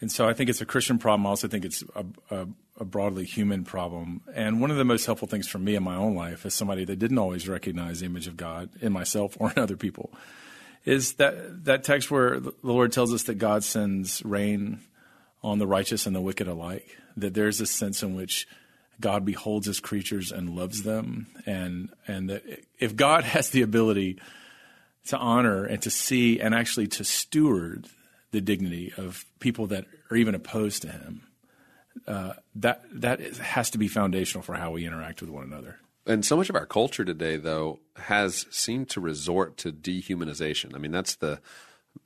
And 0.00 0.10
so 0.10 0.28
I 0.28 0.32
think 0.32 0.50
it's 0.50 0.60
a 0.60 0.66
Christian 0.66 0.98
problem. 0.98 1.26
I 1.26 1.30
also 1.30 1.48
think 1.48 1.64
it's 1.64 1.84
a, 1.94 2.04
a, 2.30 2.46
a, 2.80 2.84
broadly 2.84 3.24
human 3.24 3.64
problem. 3.64 4.22
And 4.34 4.60
one 4.60 4.70
of 4.70 4.76
the 4.76 4.84
most 4.84 5.06
helpful 5.06 5.28
things 5.28 5.46
for 5.46 5.58
me 5.58 5.74
in 5.74 5.82
my 5.82 5.96
own 5.96 6.14
life, 6.14 6.46
as 6.46 6.54
somebody 6.54 6.84
that 6.84 6.98
didn't 6.98 7.18
always 7.18 7.48
recognize 7.48 8.00
the 8.00 8.06
image 8.06 8.26
of 8.26 8.36
God 8.36 8.70
in 8.80 8.92
myself 8.92 9.36
or 9.38 9.52
in 9.52 9.62
other 9.62 9.76
people, 9.76 10.10
is 10.84 11.14
that 11.14 11.64
that 11.64 11.84
text 11.84 12.10
where 12.10 12.40
the 12.40 12.54
Lord 12.62 12.92
tells 12.92 13.12
us 13.12 13.24
that 13.24 13.36
God 13.36 13.62
sends 13.62 14.24
rain 14.24 14.80
on 15.42 15.58
the 15.58 15.66
righteous 15.66 16.06
and 16.06 16.16
the 16.16 16.20
wicked 16.20 16.48
alike. 16.48 16.88
That 17.16 17.34
there's 17.34 17.60
a 17.60 17.66
sense 17.66 18.02
in 18.02 18.14
which 18.14 18.48
God 19.00 19.24
beholds 19.24 19.66
his 19.66 19.80
creatures 19.80 20.32
and 20.32 20.56
loves 20.56 20.82
them, 20.82 21.26
and 21.46 21.90
and 22.06 22.30
that 22.30 22.42
if 22.78 22.96
God 22.96 23.24
has 23.24 23.50
the 23.50 23.62
ability 23.62 24.18
to 25.06 25.18
honor 25.18 25.64
and 25.64 25.80
to 25.82 25.90
see 25.90 26.40
and 26.40 26.54
actually 26.54 26.86
to 26.86 27.04
steward 27.04 27.88
the 28.30 28.40
dignity 28.40 28.92
of 28.96 29.24
people 29.40 29.66
that 29.68 29.86
are 30.10 30.16
even 30.16 30.34
opposed 30.34 30.82
to 30.82 30.88
him. 30.88 31.22
Uh, 32.06 32.34
that 32.54 32.82
that 32.92 33.20
is, 33.20 33.38
has 33.38 33.70
to 33.70 33.78
be 33.78 33.88
foundational 33.88 34.42
for 34.42 34.54
how 34.54 34.70
we 34.70 34.86
interact 34.86 35.20
with 35.20 35.30
one 35.30 35.44
another. 35.44 35.78
And 36.06 36.24
so 36.24 36.36
much 36.36 36.48
of 36.48 36.56
our 36.56 36.66
culture 36.66 37.04
today, 37.04 37.36
though, 37.36 37.80
has 37.96 38.46
seemed 38.50 38.88
to 38.90 39.00
resort 39.00 39.56
to 39.58 39.72
dehumanization. 39.72 40.74
I 40.74 40.78
mean, 40.78 40.92
that's 40.92 41.16
the 41.16 41.40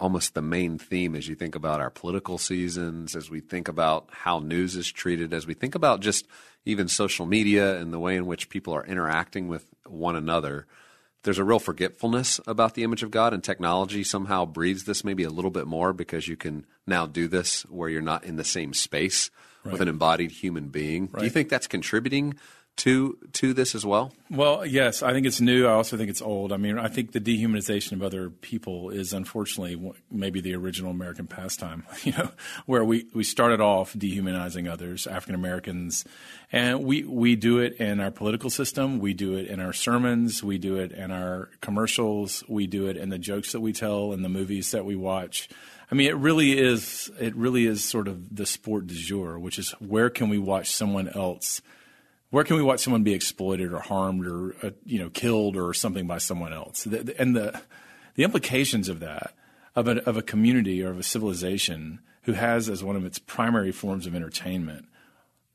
almost 0.01 0.35
the 0.35 0.43
main 0.43 0.79
theme 0.79 1.15
as 1.15 1.29
you 1.29 1.35
think 1.35 1.55
about 1.55 1.81
our 1.81 1.91
political 1.91 2.39
seasons, 2.39 3.15
as 3.15 3.31
we 3.31 3.41
think 3.41 3.69
about 3.69 4.09
how 4.11 4.39
news 4.39 4.75
is 4.77 4.91
treated, 4.91 5.33
as 5.33 5.47
we 5.47 5.55
think 5.55 5.75
about 5.75 6.01
just 6.01 6.27
even 6.65 6.89
social 6.89 7.27
media 7.27 7.79
and 7.79 7.93
the 7.93 7.99
way 7.99 8.17
in 8.17 8.27
which 8.27 8.49
people 8.49 8.75
are 8.75 8.87
interacting 8.87 9.49
with 9.49 9.67
one 9.85 10.17
another 10.17 10.67
there's 11.25 11.39
a 11.39 11.45
real 11.45 11.59
forgetfulness 11.59 12.39
about 12.47 12.75
the 12.75 12.85
image 12.85 13.03
of 13.03 13.11
God, 13.11 13.33
and 13.33 13.43
technology 13.43 14.05
somehow 14.05 14.45
breeds 14.45 14.85
this 14.85 15.05
maybe 15.05 15.25
a 15.25 15.31
little 15.31 15.51
bit 15.51 15.67
more 15.67 15.93
because 15.93 16.29
you 16.29 16.37
can 16.37 16.67
now 16.87 17.07
do 17.07 17.29
this 17.29 17.63
where 17.63 17.89
you're 17.89 18.03
not 18.03 18.25
in 18.25 18.37
the 18.37 18.45
same 18.45 18.73
space 18.73 19.31
right. 19.65 19.73
with 19.73 19.81
an 19.81 19.89
embodied 19.89 20.31
human 20.31 20.69
being. 20.69 21.09
Right. 21.11 21.21
Do 21.21 21.25
you 21.25 21.31
think 21.31 21.49
that's 21.49 21.67
contributing 21.67 22.35
to 22.77 23.17
to 23.33 23.55
this 23.55 23.75
as 23.75 23.87
well? 23.87 24.13
Well, 24.31 24.67
yes, 24.67 25.03
I 25.03 25.13
think 25.13 25.27
it's 25.27 25.41
new. 25.41 25.67
I 25.67 25.73
also 25.73 25.97
think 25.97 26.11
it's 26.11 26.21
old. 26.21 26.53
I 26.53 26.57
mean, 26.57 26.79
I 26.79 26.89
think 26.89 27.13
the 27.13 27.21
dehumanization 27.21 27.93
of 27.93 28.03
other 28.03 28.31
people 28.31 28.91
is 28.91 29.13
unfortunately 29.13 29.95
maybe 30.11 30.41
the 30.41 30.55
original 30.57 30.91
American 30.91 31.27
pastime. 31.27 31.85
You 32.05 32.13
know, 32.13 32.31
where 32.67 32.85
we 32.85 33.07
we 33.15 33.25
started 33.25 33.61
off 33.61 33.97
dehumanizing 33.97 34.69
others, 34.69 35.07
African 35.07 35.35
Americans, 35.35 36.05
and 36.53 36.85
we 36.85 37.05
we 37.05 37.35
do 37.37 37.59
it 37.61 37.75
in 37.75 38.01
our 38.01 38.11
political 38.11 38.51
system. 38.51 38.99
We 38.99 39.15
do 39.15 39.37
it 39.37 39.47
in 39.47 39.61
our 39.61 39.73
sermons. 39.73 40.43
We 40.43 40.59
do 40.59 40.77
it 40.77 40.93
in 40.93 41.11
our 41.11 41.49
commercials. 41.63 42.45
We 42.47 42.67
do 42.67 42.89
it 42.89 42.97
in 42.97 43.09
the 43.09 43.19
jokes 43.19 43.53
that 43.53 43.61
we 43.61 43.73
tell 43.73 44.13
and 44.13 44.25
the 44.25 44.29
movies 44.29 44.73
that 44.73 44.85
we 44.85 44.97
watch. 44.97 45.49
I 45.91 45.95
mean, 45.95 46.09
it 46.09 46.17
really 46.17 46.59
is. 46.59 47.11
It 47.21 47.35
really 47.37 47.67
is 47.67 47.85
sort 47.85 48.09
of 48.09 48.35
the 48.35 48.47
sport 48.47 48.87
du 48.87 48.95
jour, 48.95 49.39
which 49.39 49.59
is 49.59 49.73
where 49.73 50.11
can 50.11 50.29
we 50.29 50.39
watch 50.39 50.71
someone 50.71 51.09
else 51.09 51.61
where 52.35 52.43
can 52.43 52.57
we 52.57 52.63
watch 52.63 52.81
someone 52.81 53.05
be 53.05 53.15
exploited 53.15 53.73
or 53.73 53.79
harmed 53.79 54.27
or 54.27 54.57
uh, 54.61 54.71
you 54.85 54.99
know 54.99 55.09
killed 55.09 55.57
or 55.57 55.73
something 55.73 56.09
by 56.09 56.19
someone 56.19 56.53
else? 56.53 56.85
And 56.85 57.37
the 57.37 57.61
the 58.17 58.25
implications 58.25 58.89
of 58.89 58.99
that 58.99 59.35
of 59.77 59.87
a, 59.87 60.03
of 60.05 60.17
a 60.17 60.23
community 60.23 60.83
or 60.83 60.91
of 60.91 60.99
a 60.99 61.05
civilization 61.05 62.01
who 62.23 62.33
has 62.33 62.69
as 62.69 62.83
one 62.83 62.97
of 62.97 63.05
its 63.05 63.21
primary 63.21 63.71
forms 63.71 64.05
of 64.07 64.17
entertainment 64.17 64.87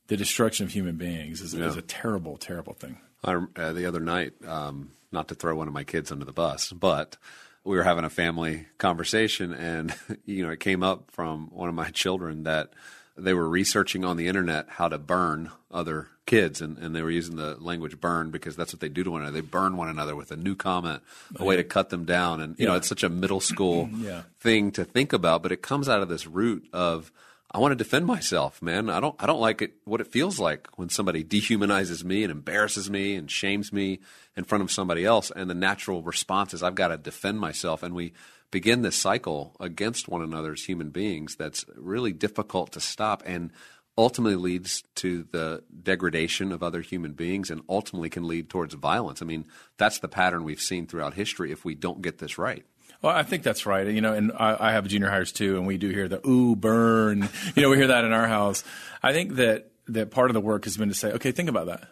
the 0.07 0.15
destruction 0.15 0.65
of 0.65 0.71
human 0.71 0.95
beings 0.95 1.41
is, 1.41 1.53
yeah. 1.53 1.65
is 1.65 1.75
a 1.75 1.81
terrible, 1.81 2.37
terrible 2.37 2.73
thing. 2.73 2.97
I, 3.23 3.43
uh, 3.57 3.73
the 3.73 3.85
other 3.85 3.99
night, 3.99 4.33
um, 4.47 4.91
not 5.11 5.27
to 5.27 5.35
throw 5.35 5.55
one 5.55 5.67
of 5.67 5.73
my 5.73 5.83
kids 5.83 6.13
under 6.13 6.25
the 6.25 6.33
bus, 6.33 6.71
but 6.71 7.17
we 7.63 7.75
were 7.75 7.83
having 7.83 8.05
a 8.05 8.09
family 8.09 8.67
conversation, 8.77 9.53
and 9.53 9.93
you 10.25 10.45
know, 10.45 10.51
it 10.51 10.59
came 10.59 10.83
up 10.83 11.11
from 11.11 11.47
one 11.51 11.69
of 11.69 11.75
my 11.75 11.89
children 11.89 12.43
that 12.43 12.71
they 13.17 13.33
were 13.33 13.49
researching 13.49 14.05
on 14.05 14.17
the 14.17 14.27
internet 14.27 14.67
how 14.69 14.87
to 14.87 14.97
burn 14.97 15.51
other 15.71 16.07
kids, 16.25 16.61
and, 16.61 16.77
and 16.77 16.95
they 16.95 17.01
were 17.01 17.11
using 17.11 17.35
the 17.35 17.55
language 17.59 17.99
burn 17.99 18.29
because 18.29 18.55
that's 18.55 18.71
what 18.71 18.79
they 18.79 18.87
do 18.87 19.03
to 19.03 19.11
one 19.11 19.21
another. 19.21 19.41
They 19.41 19.47
burn 19.47 19.77
one 19.77 19.89
another 19.89 20.15
with 20.15 20.31
a 20.31 20.37
new 20.37 20.55
comment, 20.55 21.01
a 21.35 21.43
way 21.43 21.55
to 21.55 21.63
cut 21.63 21.89
them 21.89 22.05
down. 22.05 22.39
And, 22.39 22.57
you 22.57 22.63
yeah. 22.63 22.71
know, 22.71 22.77
it's 22.77 22.87
such 22.87 23.03
a 23.03 23.09
middle 23.09 23.39
school 23.39 23.89
yeah. 23.97 24.23
thing 24.39 24.71
to 24.73 24.85
think 24.85 25.11
about, 25.11 25.43
but 25.43 25.51
it 25.51 25.61
comes 25.61 25.89
out 25.89 26.01
of 26.01 26.07
this 26.07 26.27
root 26.27 26.67
of, 26.71 27.11
I 27.51 27.57
want 27.57 27.71
to 27.71 27.75
defend 27.75 28.05
myself, 28.05 28.61
man. 28.61 28.89
I 28.89 28.99
don't, 28.99 29.15
I 29.19 29.25
don't 29.25 29.39
like 29.39 29.61
it, 29.61 29.73
what 29.85 30.01
it 30.01 30.07
feels 30.07 30.39
like 30.39 30.67
when 30.77 30.89
somebody 30.89 31.23
dehumanizes 31.23 32.03
me 32.03 32.23
and 32.23 32.31
embarrasses 32.31 32.89
me 32.89 33.15
and 33.15 33.29
shames 33.29 33.73
me 33.73 33.99
in 34.37 34.43
front 34.43 34.63
of 34.63 34.71
somebody 34.71 35.03
else. 35.03 35.31
And 35.35 35.49
the 35.49 35.55
natural 35.55 36.03
response 36.03 36.53
is 36.53 36.61
I've 36.61 36.75
got 36.75 36.89
to 36.89 36.97
defend 36.97 37.39
myself. 37.39 37.81
And 37.81 37.95
we, 37.95 38.13
begin 38.51 38.81
this 38.81 38.95
cycle 38.95 39.55
against 39.59 40.07
one 40.07 40.21
another 40.21 40.53
as 40.53 40.63
human 40.63 40.89
beings 40.89 41.35
that's 41.35 41.65
really 41.75 42.13
difficult 42.13 42.71
to 42.71 42.79
stop 42.79 43.21
and 43.25 43.51
ultimately 43.97 44.35
leads 44.35 44.83
to 44.95 45.27
the 45.31 45.61
degradation 45.83 46.51
of 46.51 46.63
other 46.63 46.81
human 46.81 47.11
beings 47.11 47.49
and 47.49 47.61
ultimately 47.67 48.09
can 48.09 48.27
lead 48.27 48.49
towards 48.49 48.73
violence. 48.73 49.21
I 49.21 49.25
mean, 49.25 49.45
that's 49.77 49.99
the 49.99 50.07
pattern 50.07 50.43
we've 50.43 50.61
seen 50.61 50.87
throughout 50.87 51.15
history 51.15 51.51
if 51.51 51.65
we 51.65 51.75
don't 51.75 52.01
get 52.01 52.17
this 52.17 52.37
right. 52.37 52.65
Well, 53.01 53.15
I 53.15 53.23
think 53.23 53.43
that's 53.43 53.65
right. 53.65 53.87
You 53.87 54.01
know, 54.01 54.13
and 54.13 54.31
I, 54.33 54.57
I 54.59 54.71
have 54.73 54.87
junior 54.87 55.09
hires 55.09 55.31
too, 55.31 55.57
and 55.57 55.65
we 55.65 55.77
do 55.77 55.89
hear 55.89 56.07
the 56.07 56.25
ooh 56.27 56.55
burn. 56.55 57.29
You 57.55 57.63
know, 57.63 57.69
we 57.69 57.77
hear 57.77 57.87
that 57.87 58.03
in 58.03 58.11
our 58.11 58.27
house. 58.27 58.63
I 59.01 59.13
think 59.13 59.35
that 59.35 59.71
that 59.87 60.11
part 60.11 60.29
of 60.29 60.33
the 60.33 60.41
work 60.41 60.65
has 60.65 60.77
been 60.77 60.89
to 60.89 60.95
say, 60.95 61.11
okay, 61.13 61.31
think 61.31 61.49
about 61.49 61.67
that. 61.67 61.87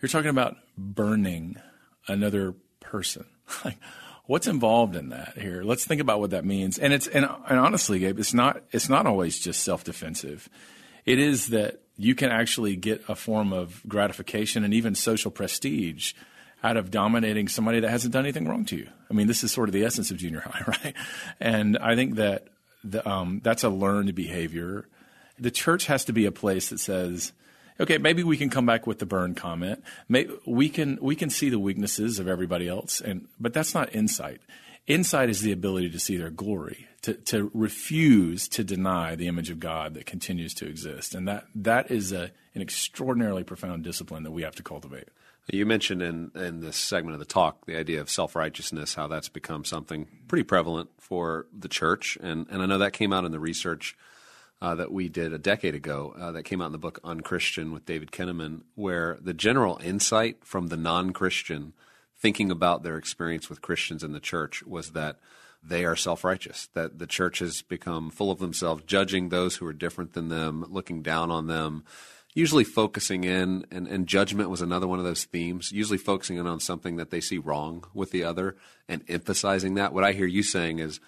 You're 0.00 0.08
talking 0.08 0.30
about 0.30 0.56
burning 0.76 1.56
another 2.08 2.54
person. 2.80 3.26
like, 3.64 3.78
what's 4.26 4.46
involved 4.46 4.96
in 4.96 5.10
that 5.10 5.38
here? 5.38 5.62
Let's 5.62 5.84
think 5.84 6.00
about 6.00 6.20
what 6.20 6.30
that 6.30 6.44
means. 6.44 6.78
And 6.78 6.92
it's 6.92 7.06
and, 7.06 7.26
and 7.48 7.58
honestly, 7.58 7.98
Gabe, 7.98 8.18
it's 8.18 8.34
not 8.34 8.62
it's 8.72 8.88
not 8.88 9.06
always 9.06 9.38
just 9.38 9.62
self 9.62 9.84
defensive. 9.84 10.48
It 11.04 11.18
is 11.18 11.48
that 11.48 11.82
you 11.96 12.14
can 12.14 12.30
actually 12.30 12.76
get 12.76 13.02
a 13.08 13.14
form 13.14 13.52
of 13.52 13.82
gratification 13.86 14.64
and 14.64 14.72
even 14.72 14.94
social 14.94 15.30
prestige 15.30 16.14
out 16.62 16.76
of 16.76 16.90
dominating 16.90 17.48
somebody 17.48 17.80
that 17.80 17.90
hasn't 17.90 18.12
done 18.12 18.24
anything 18.24 18.46
wrong 18.46 18.64
to 18.66 18.76
you. 18.76 18.88
I 19.10 19.14
mean, 19.14 19.26
this 19.26 19.42
is 19.42 19.52
sort 19.52 19.68
of 19.68 19.72
the 19.72 19.84
essence 19.84 20.10
of 20.10 20.18
junior 20.18 20.40
high, 20.44 20.64
right? 20.66 20.94
And 21.40 21.78
I 21.78 21.94
think 21.94 22.16
that 22.16 22.48
the, 22.84 23.06
um, 23.08 23.40
that's 23.42 23.64
a 23.64 23.68
learned 23.68 24.14
behavior. 24.14 24.86
The 25.38 25.50
church 25.50 25.86
has 25.86 26.04
to 26.06 26.12
be 26.12 26.26
a 26.26 26.32
place 26.32 26.68
that 26.68 26.80
says, 26.80 27.32
okay, 27.80 27.98
maybe 27.98 28.22
we 28.22 28.36
can 28.36 28.50
come 28.50 28.66
back 28.66 28.86
with 28.86 28.98
the 28.98 29.06
burn 29.06 29.34
comment. 29.34 29.82
We 30.46 30.68
can 30.68 30.98
we 31.00 31.16
can 31.16 31.30
see 31.30 31.48
the 31.48 31.58
weaknesses 31.58 32.18
of 32.18 32.28
everybody 32.28 32.68
else, 32.68 33.00
and 33.00 33.26
but 33.40 33.52
that's 33.54 33.74
not 33.74 33.94
insight. 33.94 34.40
Insight 34.86 35.30
is 35.30 35.40
the 35.40 35.52
ability 35.52 35.90
to 35.90 35.98
see 35.98 36.16
their 36.16 36.30
glory, 36.30 36.88
to, 37.02 37.14
to 37.14 37.50
refuse 37.54 38.48
to 38.48 38.64
deny 38.64 39.14
the 39.14 39.28
image 39.28 39.50
of 39.50 39.60
God 39.60 39.94
that 39.94 40.06
continues 40.06 40.52
to 40.54 40.66
exist, 40.66 41.14
and 41.14 41.28
that 41.28 41.46
that 41.54 41.90
is 41.90 42.12
a, 42.12 42.30
an 42.54 42.62
extraordinarily 42.62 43.44
profound 43.44 43.84
discipline 43.84 44.24
that 44.24 44.32
we 44.32 44.42
have 44.42 44.56
to 44.56 44.62
cultivate. 44.62 45.08
You 45.52 45.66
mentioned 45.66 46.02
in, 46.02 46.30
in 46.34 46.60
this 46.60 46.76
segment 46.76 47.14
of 47.14 47.18
the 47.18 47.24
talk 47.24 47.66
the 47.66 47.76
idea 47.76 48.00
of 48.00 48.08
self 48.10 48.36
righteousness, 48.36 48.94
how 48.94 49.08
that's 49.08 49.28
become 49.28 49.64
something 49.64 50.06
pretty 50.28 50.44
prevalent 50.44 50.90
for 50.98 51.46
the 51.56 51.68
church, 51.68 52.16
and 52.20 52.46
and 52.50 52.62
I 52.62 52.66
know 52.66 52.78
that 52.78 52.92
came 52.92 53.12
out 53.12 53.24
in 53.24 53.32
the 53.32 53.40
research 53.40 53.96
uh, 54.62 54.74
that 54.74 54.92
we 54.92 55.08
did 55.08 55.32
a 55.32 55.38
decade 55.38 55.74
ago 55.74 56.14
uh, 56.18 56.32
that 56.32 56.44
came 56.44 56.60
out 56.60 56.66
in 56.66 56.72
the 56.72 56.78
book 56.78 57.00
Unchristian 57.02 57.72
with 57.72 57.86
David 57.86 58.12
Kinnaman, 58.12 58.62
where 58.74 59.18
the 59.20 59.34
general 59.34 59.80
insight 59.82 60.44
from 60.44 60.68
the 60.68 60.76
non 60.76 61.12
Christian 61.12 61.72
thinking 62.16 62.50
about 62.50 62.82
their 62.82 62.96
experience 62.96 63.48
with 63.48 63.62
Christians 63.62 64.04
in 64.04 64.12
the 64.12 64.20
church 64.20 64.62
was 64.64 64.90
that 64.90 65.18
they 65.62 65.84
are 65.84 65.96
self 65.96 66.24
righteous, 66.24 66.68
that 66.74 66.98
the 66.98 67.06
church 67.06 67.38
has 67.38 67.62
become 67.62 68.10
full 68.10 68.30
of 68.30 68.38
themselves, 68.38 68.82
judging 68.86 69.28
those 69.28 69.56
who 69.56 69.66
are 69.66 69.72
different 69.72 70.12
than 70.12 70.28
them, 70.28 70.64
looking 70.68 71.02
down 71.02 71.30
on 71.30 71.46
them. 71.46 71.84
Usually 72.34 72.64
focusing 72.64 73.24
in, 73.24 73.66
and, 73.70 73.88
and 73.88 74.06
judgment 74.06 74.50
was 74.50 74.62
another 74.62 74.86
one 74.86 74.98
of 74.98 75.04
those 75.04 75.24
themes, 75.24 75.72
usually 75.72 75.98
focusing 75.98 76.36
in 76.36 76.46
on 76.46 76.60
something 76.60 76.96
that 76.96 77.10
they 77.10 77.20
see 77.20 77.38
wrong 77.38 77.84
with 77.92 78.12
the 78.12 78.22
other 78.22 78.56
and 78.88 79.02
emphasizing 79.08 79.74
that. 79.74 79.92
What 79.92 80.04
I 80.04 80.12
hear 80.12 80.26
you 80.26 80.42
saying 80.42 80.78
is, 80.78 81.00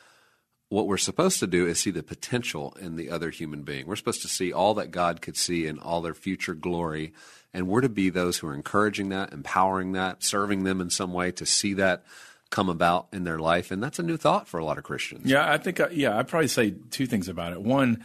what 0.69 0.87
we're 0.87 0.97
supposed 0.97 1.39
to 1.41 1.47
do 1.47 1.67
is 1.67 1.79
see 1.79 1.91
the 1.91 2.03
potential 2.03 2.75
in 2.81 2.97
the 2.97 3.11
other 3.11 3.29
human 3.29 3.63
being. 3.63 3.87
We're 3.87 3.97
supposed 3.97 4.23
to 4.23 4.29
see 4.29 4.55
all 4.55 4.73
that 4.75 4.91
God 4.91 5.21
could 5.21 5.37
see 5.37 5.67
in 5.67 5.79
all 5.79 6.01
their 6.01 6.15
future 6.15 6.55
glory. 6.55 7.13
And 7.53 7.69
we're 7.69 7.83
to 7.83 7.91
be 7.91 8.09
those 8.09 8.39
who 8.39 8.47
are 8.47 8.55
encouraging 8.55 9.11
that, 9.11 9.35
empowering 9.35 9.93
that, 9.93 10.25
serving 10.25 10.65
them 10.65 10.81
in 10.81 10.89
some 10.89 11.13
way 11.13 11.31
to 11.33 11.45
see 11.45 11.75
that 11.75 12.05
come 12.49 12.71
about 12.71 13.09
in 13.13 13.25
their 13.25 13.39
life. 13.39 13.71
And 13.71 13.83
that's 13.83 13.99
a 13.99 14.03
new 14.03 14.17
thought 14.17 14.49
for 14.49 14.59
a 14.59 14.65
lot 14.65 14.79
of 14.79 14.85
Christians. 14.85 15.27
Yeah, 15.27 15.47
I 15.47 15.59
think, 15.59 15.79
uh, 15.79 15.89
yeah, 15.93 16.19
I'd 16.19 16.29
probably 16.29 16.49
say 16.49 16.75
two 16.91 17.07
things 17.07 17.29
about 17.29 17.53
it. 17.53 17.61
One, 17.61 18.03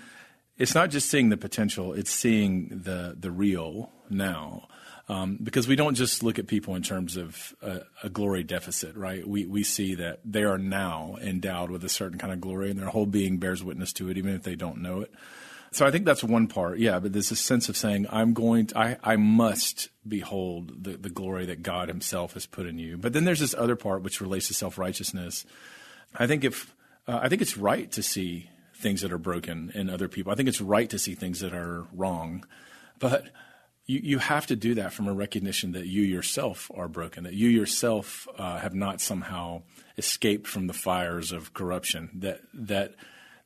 it's 0.58 0.74
not 0.74 0.90
just 0.90 1.10
seeing 1.10 1.30
the 1.30 1.38
potential, 1.38 1.94
it's 1.94 2.12
seeing 2.12 2.70
the, 2.70 3.16
the 3.18 3.32
real 3.32 3.92
now. 4.10 4.68
Um, 5.10 5.40
because 5.42 5.70
we 5.70 5.78
don't 5.78 5.96
just 5.96 6.22
look 6.22 6.38
at 6.38 6.48
people 6.48 6.76
in 6.76 6.84
terms 6.84 7.16
of 7.16 7.56
a, 7.62 7.82
a, 8.04 8.10
glory 8.10 8.44
deficit, 8.44 8.94
right? 8.98 9.26
We 9.26 9.46
we 9.46 9.64
see 9.64 9.96
that 9.96 10.20
they 10.26 10.44
are 10.44 10.58
now 10.58 11.16
endowed 11.22 11.72
with 11.72 11.86
a 11.86 11.90
certain 11.90 12.18
kind 12.18 12.34
of 12.34 12.42
glory, 12.42 12.70
and 12.70 12.78
their 12.78 12.90
whole 12.90 13.06
being 13.06 13.38
bears 13.38 13.64
witness 13.64 13.94
to 13.94 14.10
it, 14.10 14.18
even 14.18 14.34
if 14.36 14.44
they 14.44 14.56
don't 14.56 14.82
know 14.82 15.00
it. 15.00 15.14
So 15.72 15.86
I 15.86 15.92
think 15.92 16.04
that's 16.04 16.26
one 16.26 16.48
part, 16.48 16.80
yeah. 16.80 17.00
But 17.00 17.14
there's 17.14 17.32
a 17.32 17.38
sense 17.38 17.70
of 17.70 17.78
saying, 17.78 18.08
"I'm 18.10 18.34
going, 18.34 18.68
to, 18.68 18.78
I 18.78 18.98
I 19.02 19.16
must 19.16 19.88
behold 20.06 20.84
the 20.84 20.98
the 20.98 21.10
glory 21.10 21.46
that 21.46 21.64
God 21.64 21.88
Himself 21.88 22.34
has 22.34 22.46
put 22.46 22.66
in 22.66 22.78
you." 22.78 22.98
But 22.98 23.14
then 23.14 23.24
there's 23.24 23.40
this 23.40 23.56
other 23.58 23.78
part 23.78 24.02
which 24.02 24.20
relates 24.20 24.48
to 24.48 24.54
self 24.54 24.78
righteousness. 24.78 25.46
I 26.16 26.28
think 26.28 26.44
if 26.44 26.76
uh, 27.08 27.20
I 27.24 27.30
think 27.30 27.42
it's 27.42 27.56
right 27.56 27.90
to 27.94 28.04
see 28.04 28.50
things 28.78 29.02
that 29.02 29.12
are 29.12 29.18
broken 29.18 29.72
in 29.74 29.90
other 29.90 30.08
people. 30.08 30.32
I 30.32 30.36
think 30.36 30.50
it's 30.50 30.62
right 30.62 30.90
to 30.90 31.00
see 31.00 31.16
things 31.16 31.40
that 31.40 31.54
are 31.54 31.86
wrong, 31.94 32.46
but 33.00 33.26
you, 33.86 34.00
you 34.04 34.18
have 34.20 34.46
to 34.48 34.56
do 34.56 34.76
that 34.76 34.94
from 34.94 35.08
a 35.08 35.14
recognition 35.14 35.72
that 35.72 35.88
you 35.88 36.04
yourself 36.04 36.70
are 36.76 36.88
broken, 36.88 37.24
that 37.24 37.34
you 37.34 37.50
yourself 37.50 38.28
uh, 38.38 38.60
have 38.60 38.76
not 38.76 39.02
somehow 39.02 39.64
escaped 39.98 40.48
from 40.48 40.68
the 40.68 40.74
fires 40.74 41.32
of 41.32 41.54
corruption, 41.54 42.10
that, 42.14 42.42
that, 42.54 42.94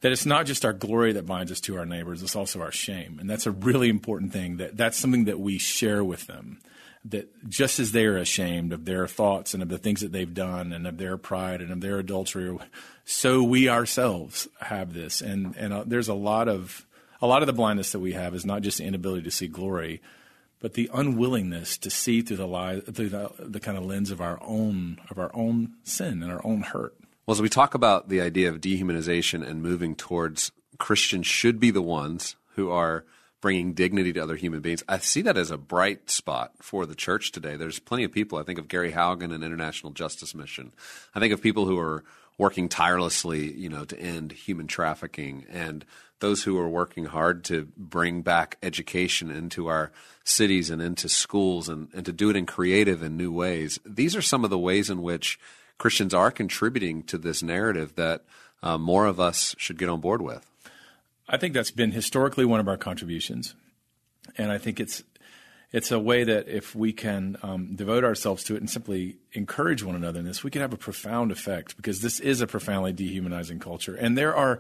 that 0.01 0.11
it's 0.11 0.25
not 0.25 0.45
just 0.45 0.65
our 0.65 0.73
glory 0.73 1.13
that 1.13 1.25
binds 1.25 1.51
us 1.51 1.61
to 1.61 1.77
our 1.77 1.85
neighbors, 1.85 2.21
it's 2.23 2.35
also 2.35 2.59
our 2.59 2.71
shame. 2.71 3.17
And 3.19 3.29
that's 3.29 3.45
a 3.45 3.51
really 3.51 3.87
important 3.87 4.33
thing, 4.33 4.57
that 4.57 4.75
that's 4.75 4.97
something 4.97 5.25
that 5.25 5.39
we 5.39 5.57
share 5.57 6.03
with 6.03 6.27
them. 6.27 6.59
That 7.05 7.49
just 7.49 7.79
as 7.79 7.93
they 7.93 8.05
are 8.05 8.17
ashamed 8.17 8.73
of 8.73 8.85
their 8.85 9.07
thoughts 9.07 9.55
and 9.55 9.63
of 9.63 9.69
the 9.69 9.79
things 9.79 10.01
that 10.01 10.11
they've 10.11 10.33
done 10.33 10.71
and 10.71 10.85
of 10.85 10.97
their 10.97 11.17
pride 11.17 11.59
and 11.59 11.71
of 11.71 11.81
their 11.81 11.97
adultery, 11.97 12.55
so 13.05 13.41
we 13.41 13.67
ourselves 13.67 14.47
have 14.59 14.93
this. 14.93 15.19
And, 15.19 15.55
and 15.57 15.73
uh, 15.73 15.83
there's 15.85 16.09
a 16.09 16.13
lot 16.13 16.47
of, 16.47 16.85
a 17.19 17.25
lot 17.25 17.41
of 17.41 17.47
the 17.47 17.53
blindness 17.53 17.91
that 17.93 17.99
we 17.99 18.13
have 18.13 18.35
is 18.35 18.45
not 18.45 18.61
just 18.61 18.77
the 18.77 18.85
inability 18.85 19.23
to 19.23 19.31
see 19.31 19.47
glory, 19.47 19.99
but 20.59 20.75
the 20.75 20.91
unwillingness 20.93 21.77
to 21.79 21.89
see 21.89 22.21
through 22.21 22.37
the 22.37 22.47
lie, 22.47 22.79
through 22.79 23.09
the, 23.09 23.31
the 23.39 23.59
kind 23.59 23.77
of 23.77 23.85
lens 23.85 24.11
of 24.11 24.21
our 24.21 24.39
own 24.43 24.99
of 25.09 25.17
our 25.17 25.31
own 25.35 25.73
sin 25.83 26.21
and 26.21 26.31
our 26.31 26.45
own 26.45 26.61
hurt. 26.61 26.95
Well, 27.25 27.33
as 27.33 27.41
we 27.41 27.49
talk 27.49 27.73
about 27.73 28.09
the 28.09 28.21
idea 28.21 28.49
of 28.49 28.61
dehumanization 28.61 29.45
and 29.45 29.61
moving 29.63 29.95
towards 29.95 30.51
Christians 30.77 31.25
should 31.25 31.59
be 31.59 31.71
the 31.71 31.81
ones 31.81 32.35
who 32.55 32.69
are 32.69 33.05
bringing 33.41 33.73
dignity 33.73 34.13
to 34.13 34.21
other 34.21 34.35
human 34.35 34.61
beings. 34.61 34.83
I 34.87 34.99
see 34.99 35.23
that 35.23 35.37
as 35.37 35.51
a 35.51 35.57
bright 35.57 36.09
spot 36.09 36.53
for 36.61 36.85
the 36.85 36.95
church 36.95 37.31
today. 37.31 37.55
There's 37.55 37.79
plenty 37.79 38.03
of 38.03 38.11
people. 38.11 38.37
I 38.37 38.43
think 38.43 38.59
of 38.59 38.67
Gary 38.67 38.91
Haugen 38.91 39.33
and 39.33 39.43
International 39.43 39.91
Justice 39.91 40.35
Mission. 40.35 40.71
I 41.15 41.19
think 41.19 41.33
of 41.33 41.41
people 41.41 41.65
who 41.65 41.79
are 41.79 42.03
working 42.37 42.69
tirelessly, 42.69 43.51
you 43.51 43.69
know, 43.69 43.83
to 43.85 43.99
end 43.99 44.31
human 44.31 44.67
trafficking 44.67 45.45
and 45.49 45.83
those 46.19 46.43
who 46.43 46.57
are 46.57 46.69
working 46.69 47.05
hard 47.05 47.43
to 47.45 47.67
bring 47.75 48.21
back 48.21 48.57
education 48.61 49.31
into 49.31 49.67
our 49.67 49.91
cities 50.23 50.69
and 50.69 50.81
into 50.81 51.09
schools 51.09 51.67
and, 51.67 51.89
and 51.93 52.05
to 52.05 52.13
do 52.13 52.29
it 52.29 52.35
in 52.35 52.45
creative 52.45 53.01
and 53.01 53.17
new 53.17 53.31
ways. 53.31 53.79
These 53.83 54.15
are 54.15 54.21
some 54.21 54.43
of 54.43 54.49
the 54.51 54.57
ways 54.57 54.89
in 54.89 55.01
which 55.01 55.39
Christians 55.79 56.13
are 56.13 56.29
contributing 56.29 57.01
to 57.03 57.17
this 57.17 57.41
narrative 57.41 57.95
that 57.95 58.23
uh, 58.61 58.77
more 58.77 59.07
of 59.07 59.19
us 59.19 59.55
should 59.57 59.79
get 59.79 59.89
on 59.89 59.99
board 59.99 60.21
with. 60.21 60.50
I 61.31 61.37
think 61.37 61.53
that's 61.53 61.71
been 61.71 61.93
historically 61.93 62.43
one 62.43 62.59
of 62.59 62.67
our 62.67 62.75
contributions. 62.75 63.55
And 64.37 64.51
I 64.51 64.57
think 64.57 64.81
it's 64.81 65.01
it's 65.71 65.89
a 65.89 65.99
way 65.99 66.25
that 66.25 66.49
if 66.49 66.75
we 66.75 66.91
can 66.91 67.37
um, 67.43 67.75
devote 67.75 68.03
ourselves 68.03 68.43
to 68.43 68.55
it 68.55 68.57
and 68.57 68.69
simply 68.69 69.15
encourage 69.31 69.81
one 69.81 69.95
another 69.95 70.19
in 70.19 70.25
this, 70.25 70.43
we 70.43 70.51
can 70.51 70.61
have 70.61 70.73
a 70.73 70.77
profound 70.77 71.31
effect 71.31 71.77
because 71.77 72.01
this 72.01 72.19
is 72.19 72.41
a 72.41 72.47
profoundly 72.47 72.91
dehumanizing 72.91 73.59
culture. 73.59 73.95
And 73.95 74.17
there 74.17 74.35
are 74.35 74.59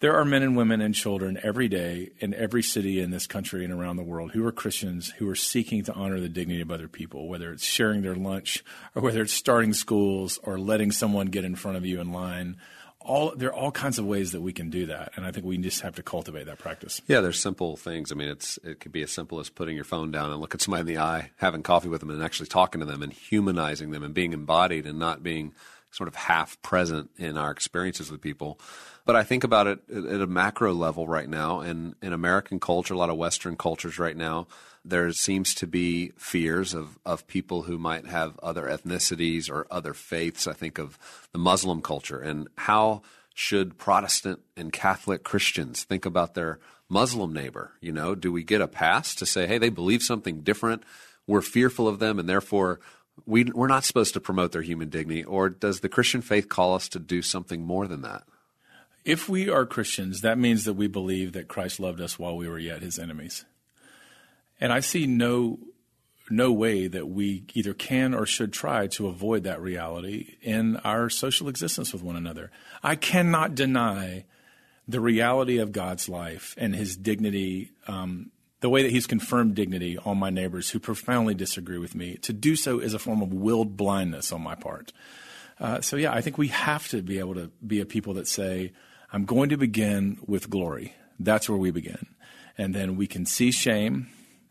there 0.00 0.16
are 0.16 0.24
men 0.24 0.42
and 0.42 0.56
women 0.56 0.80
and 0.80 0.94
children 0.94 1.38
every 1.42 1.68
day 1.68 2.10
in 2.18 2.34
every 2.34 2.62
city 2.62 3.00
in 3.00 3.10
this 3.10 3.28
country 3.28 3.64
and 3.64 3.72
around 3.72 3.96
the 3.96 4.02
world 4.02 4.32
who 4.32 4.44
are 4.44 4.50
Christians 4.50 5.10
who 5.18 5.28
are 5.28 5.36
seeking 5.36 5.84
to 5.84 5.92
honor 5.92 6.18
the 6.18 6.28
dignity 6.28 6.62
of 6.62 6.72
other 6.72 6.88
people, 6.88 7.28
whether 7.28 7.52
it's 7.52 7.64
sharing 7.64 8.02
their 8.02 8.16
lunch 8.16 8.64
or 8.96 9.02
whether 9.02 9.22
it's 9.22 9.32
starting 9.32 9.74
schools 9.74 10.40
or 10.42 10.58
letting 10.58 10.90
someone 10.90 11.26
get 11.26 11.44
in 11.44 11.54
front 11.54 11.76
of 11.76 11.86
you 11.86 12.00
in 12.00 12.12
line. 12.12 12.56
All, 13.02 13.34
there 13.34 13.48
are 13.48 13.54
all 13.54 13.72
kinds 13.72 13.98
of 13.98 14.04
ways 14.04 14.32
that 14.32 14.42
we 14.42 14.52
can 14.52 14.68
do 14.68 14.86
that, 14.86 15.12
and 15.16 15.24
I 15.24 15.32
think 15.32 15.46
we 15.46 15.56
just 15.56 15.80
have 15.80 15.96
to 15.96 16.02
cultivate 16.02 16.44
that 16.46 16.58
practice. 16.58 17.00
Yeah, 17.06 17.20
there's 17.20 17.40
simple 17.40 17.76
things. 17.76 18.12
I 18.12 18.14
mean, 18.14 18.28
it's 18.28 18.58
it 18.62 18.78
could 18.80 18.92
be 18.92 19.02
as 19.02 19.10
simple 19.10 19.40
as 19.40 19.48
putting 19.48 19.74
your 19.74 19.86
phone 19.86 20.10
down 20.10 20.30
and 20.30 20.40
looking 20.40 20.60
somebody 20.60 20.82
in 20.82 20.86
the 20.86 20.98
eye, 20.98 21.30
having 21.36 21.62
coffee 21.62 21.88
with 21.88 22.00
them, 22.00 22.10
and 22.10 22.22
actually 22.22 22.48
talking 22.48 22.80
to 22.80 22.86
them 22.86 23.02
and 23.02 23.12
humanizing 23.12 23.90
them 23.90 24.02
and 24.02 24.12
being 24.12 24.34
embodied 24.34 24.86
and 24.86 24.98
not 24.98 25.22
being 25.22 25.54
sort 25.90 26.08
of 26.08 26.14
half 26.14 26.60
present 26.62 27.10
in 27.18 27.36
our 27.36 27.50
experiences 27.50 28.10
with 28.10 28.20
people. 28.20 28.58
But 29.04 29.16
I 29.16 29.24
think 29.24 29.44
about 29.44 29.66
it 29.66 29.80
at 29.90 30.20
a 30.20 30.26
macro 30.26 30.72
level 30.72 31.06
right 31.06 31.28
now, 31.28 31.60
and 31.60 31.94
in 32.02 32.12
American 32.12 32.60
culture, 32.60 32.94
a 32.94 32.98
lot 32.98 33.10
of 33.10 33.16
Western 33.16 33.56
cultures 33.56 33.98
right 33.98 34.16
now, 34.16 34.46
there 34.84 35.10
seems 35.12 35.54
to 35.56 35.66
be 35.66 36.12
fears 36.16 36.74
of, 36.74 36.98
of 37.04 37.26
people 37.26 37.62
who 37.62 37.76
might 37.76 38.06
have 38.06 38.38
other 38.38 38.64
ethnicities 38.64 39.50
or 39.50 39.66
other 39.70 39.92
faiths. 39.94 40.46
I 40.46 40.52
think 40.52 40.78
of 40.78 40.98
the 41.32 41.38
Muslim 41.38 41.82
culture 41.82 42.20
and 42.20 42.48
how 42.56 43.02
should 43.34 43.78
Protestant 43.78 44.40
and 44.56 44.72
Catholic 44.72 45.22
Christians 45.22 45.84
think 45.84 46.04
about 46.04 46.34
their 46.34 46.58
Muslim 46.88 47.32
neighbor? 47.32 47.72
You 47.80 47.92
know, 47.92 48.14
do 48.14 48.32
we 48.32 48.42
get 48.42 48.60
a 48.60 48.68
pass 48.68 49.14
to 49.16 49.26
say, 49.26 49.46
hey, 49.46 49.58
they 49.58 49.70
believe 49.70 50.02
something 50.02 50.40
different? 50.40 50.82
We're 51.26 51.42
fearful 51.42 51.86
of 51.86 52.00
them, 52.00 52.18
and 52.18 52.28
therefore 52.28 52.80
we, 53.26 53.44
we're 53.44 53.68
not 53.68 53.84
supposed 53.84 54.14
to 54.14 54.20
promote 54.20 54.52
their 54.52 54.62
human 54.62 54.88
dignity? 54.88 55.24
Or 55.24 55.48
does 55.48 55.80
the 55.80 55.88
Christian 55.88 56.22
faith 56.22 56.48
call 56.48 56.74
us 56.74 56.88
to 56.90 56.98
do 56.98 57.22
something 57.22 57.64
more 57.64 57.86
than 57.86 58.02
that? 58.02 58.24
If 59.04 59.28
we 59.28 59.48
are 59.48 59.64
Christians, 59.64 60.20
that 60.20 60.38
means 60.38 60.64
that 60.64 60.74
we 60.74 60.86
believe 60.86 61.32
that 61.32 61.48
Christ 61.48 61.80
loved 61.80 62.00
us 62.00 62.18
while 62.18 62.36
we 62.36 62.48
were 62.48 62.58
yet 62.58 62.82
his 62.82 62.98
enemies. 62.98 63.44
And 64.60 64.72
I 64.72 64.80
see 64.80 65.06
no 65.06 65.58
no 66.30 66.52
way 66.52 66.86
that 66.86 67.08
we 67.08 67.44
either 67.54 67.74
can 67.74 68.14
or 68.14 68.24
should 68.24 68.52
try 68.52 68.86
to 68.86 69.08
avoid 69.08 69.42
that 69.42 69.60
reality 69.60 70.36
in 70.40 70.76
our 70.78 71.10
social 71.10 71.48
existence 71.48 71.92
with 71.92 72.02
one 72.02 72.14
another. 72.14 72.52
I 72.84 72.94
cannot 72.94 73.56
deny 73.56 74.26
the 74.86 75.00
reality 75.00 75.58
of 75.58 75.72
God's 75.72 76.08
life 76.08 76.54
and 76.56 76.74
his 76.74 76.96
dignity, 76.96 77.72
um, 77.88 78.30
the 78.60 78.68
way 78.68 78.82
that 78.82 78.90
he's 78.90 79.06
confirmed 79.06 79.54
dignity 79.54 79.98
on 79.98 80.18
my 80.18 80.30
neighbors 80.30 80.70
who 80.70 80.78
profoundly 80.78 81.34
disagree 81.34 81.78
with 81.78 81.94
me. 81.94 82.16
To 82.22 82.32
do 82.32 82.56
so 82.56 82.78
is 82.78 82.94
a 82.94 82.98
form 82.98 83.22
of 83.22 83.32
willed 83.32 83.76
blindness 83.76 84.32
on 84.32 84.42
my 84.42 84.54
part. 84.54 84.92
Uh, 85.58 85.80
so, 85.80 85.96
yeah, 85.96 86.12
I 86.12 86.20
think 86.20 86.38
we 86.38 86.48
have 86.48 86.88
to 86.88 87.02
be 87.02 87.18
able 87.18 87.34
to 87.34 87.50
be 87.66 87.80
a 87.80 87.86
people 87.86 88.14
that 88.14 88.28
say, 88.28 88.72
I'm 89.12 89.24
going 89.24 89.48
to 89.50 89.56
begin 89.56 90.18
with 90.26 90.48
glory. 90.48 90.94
That's 91.18 91.48
where 91.48 91.58
we 91.58 91.70
begin. 91.70 92.06
And 92.56 92.74
then 92.74 92.96
we 92.96 93.06
can 93.06 93.26
see 93.26 93.50
shame 93.50 94.08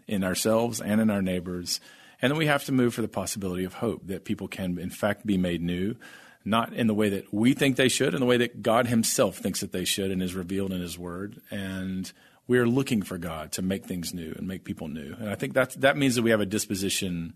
in 0.07 0.23
ourselves 0.23 0.81
and 0.81 0.99
in 0.99 1.09
our 1.09 1.21
neighbors. 1.21 1.79
And 2.21 2.31
then 2.31 2.37
we 2.37 2.47
have 2.47 2.65
to 2.65 2.71
move 2.71 2.93
for 2.93 3.01
the 3.01 3.07
possibility 3.07 3.63
of 3.63 3.75
hope 3.75 4.07
that 4.07 4.25
people 4.25 4.47
can, 4.47 4.77
in 4.77 4.89
fact, 4.89 5.25
be 5.25 5.37
made 5.37 5.61
new, 5.61 5.95
not 6.43 6.73
in 6.73 6.87
the 6.87 6.93
way 6.93 7.09
that 7.09 7.33
we 7.33 7.53
think 7.53 7.75
they 7.75 7.89
should, 7.89 8.13
in 8.13 8.19
the 8.19 8.25
way 8.25 8.37
that 8.37 8.61
God 8.61 8.87
Himself 8.87 9.37
thinks 9.37 9.61
that 9.61 9.71
they 9.71 9.85
should 9.85 10.11
and 10.11 10.21
is 10.21 10.35
revealed 10.35 10.73
in 10.73 10.81
His 10.81 10.97
Word. 10.97 11.41
And 11.49 12.11
we 12.49 12.57
are 12.57 12.67
looking 12.67 13.03
for 13.03 13.19
God 13.19 13.51
to 13.53 13.61
make 13.61 13.85
things 13.85 14.11
new 14.11 14.33
and 14.35 14.47
make 14.47 14.63
people 14.63 14.87
new. 14.87 15.15
And 15.19 15.29
I 15.29 15.35
think 15.35 15.53
that 15.53 15.69
that 15.81 15.95
means 15.95 16.15
that 16.15 16.23
we 16.23 16.31
have 16.31 16.41
a 16.41 16.47
disposition 16.47 17.33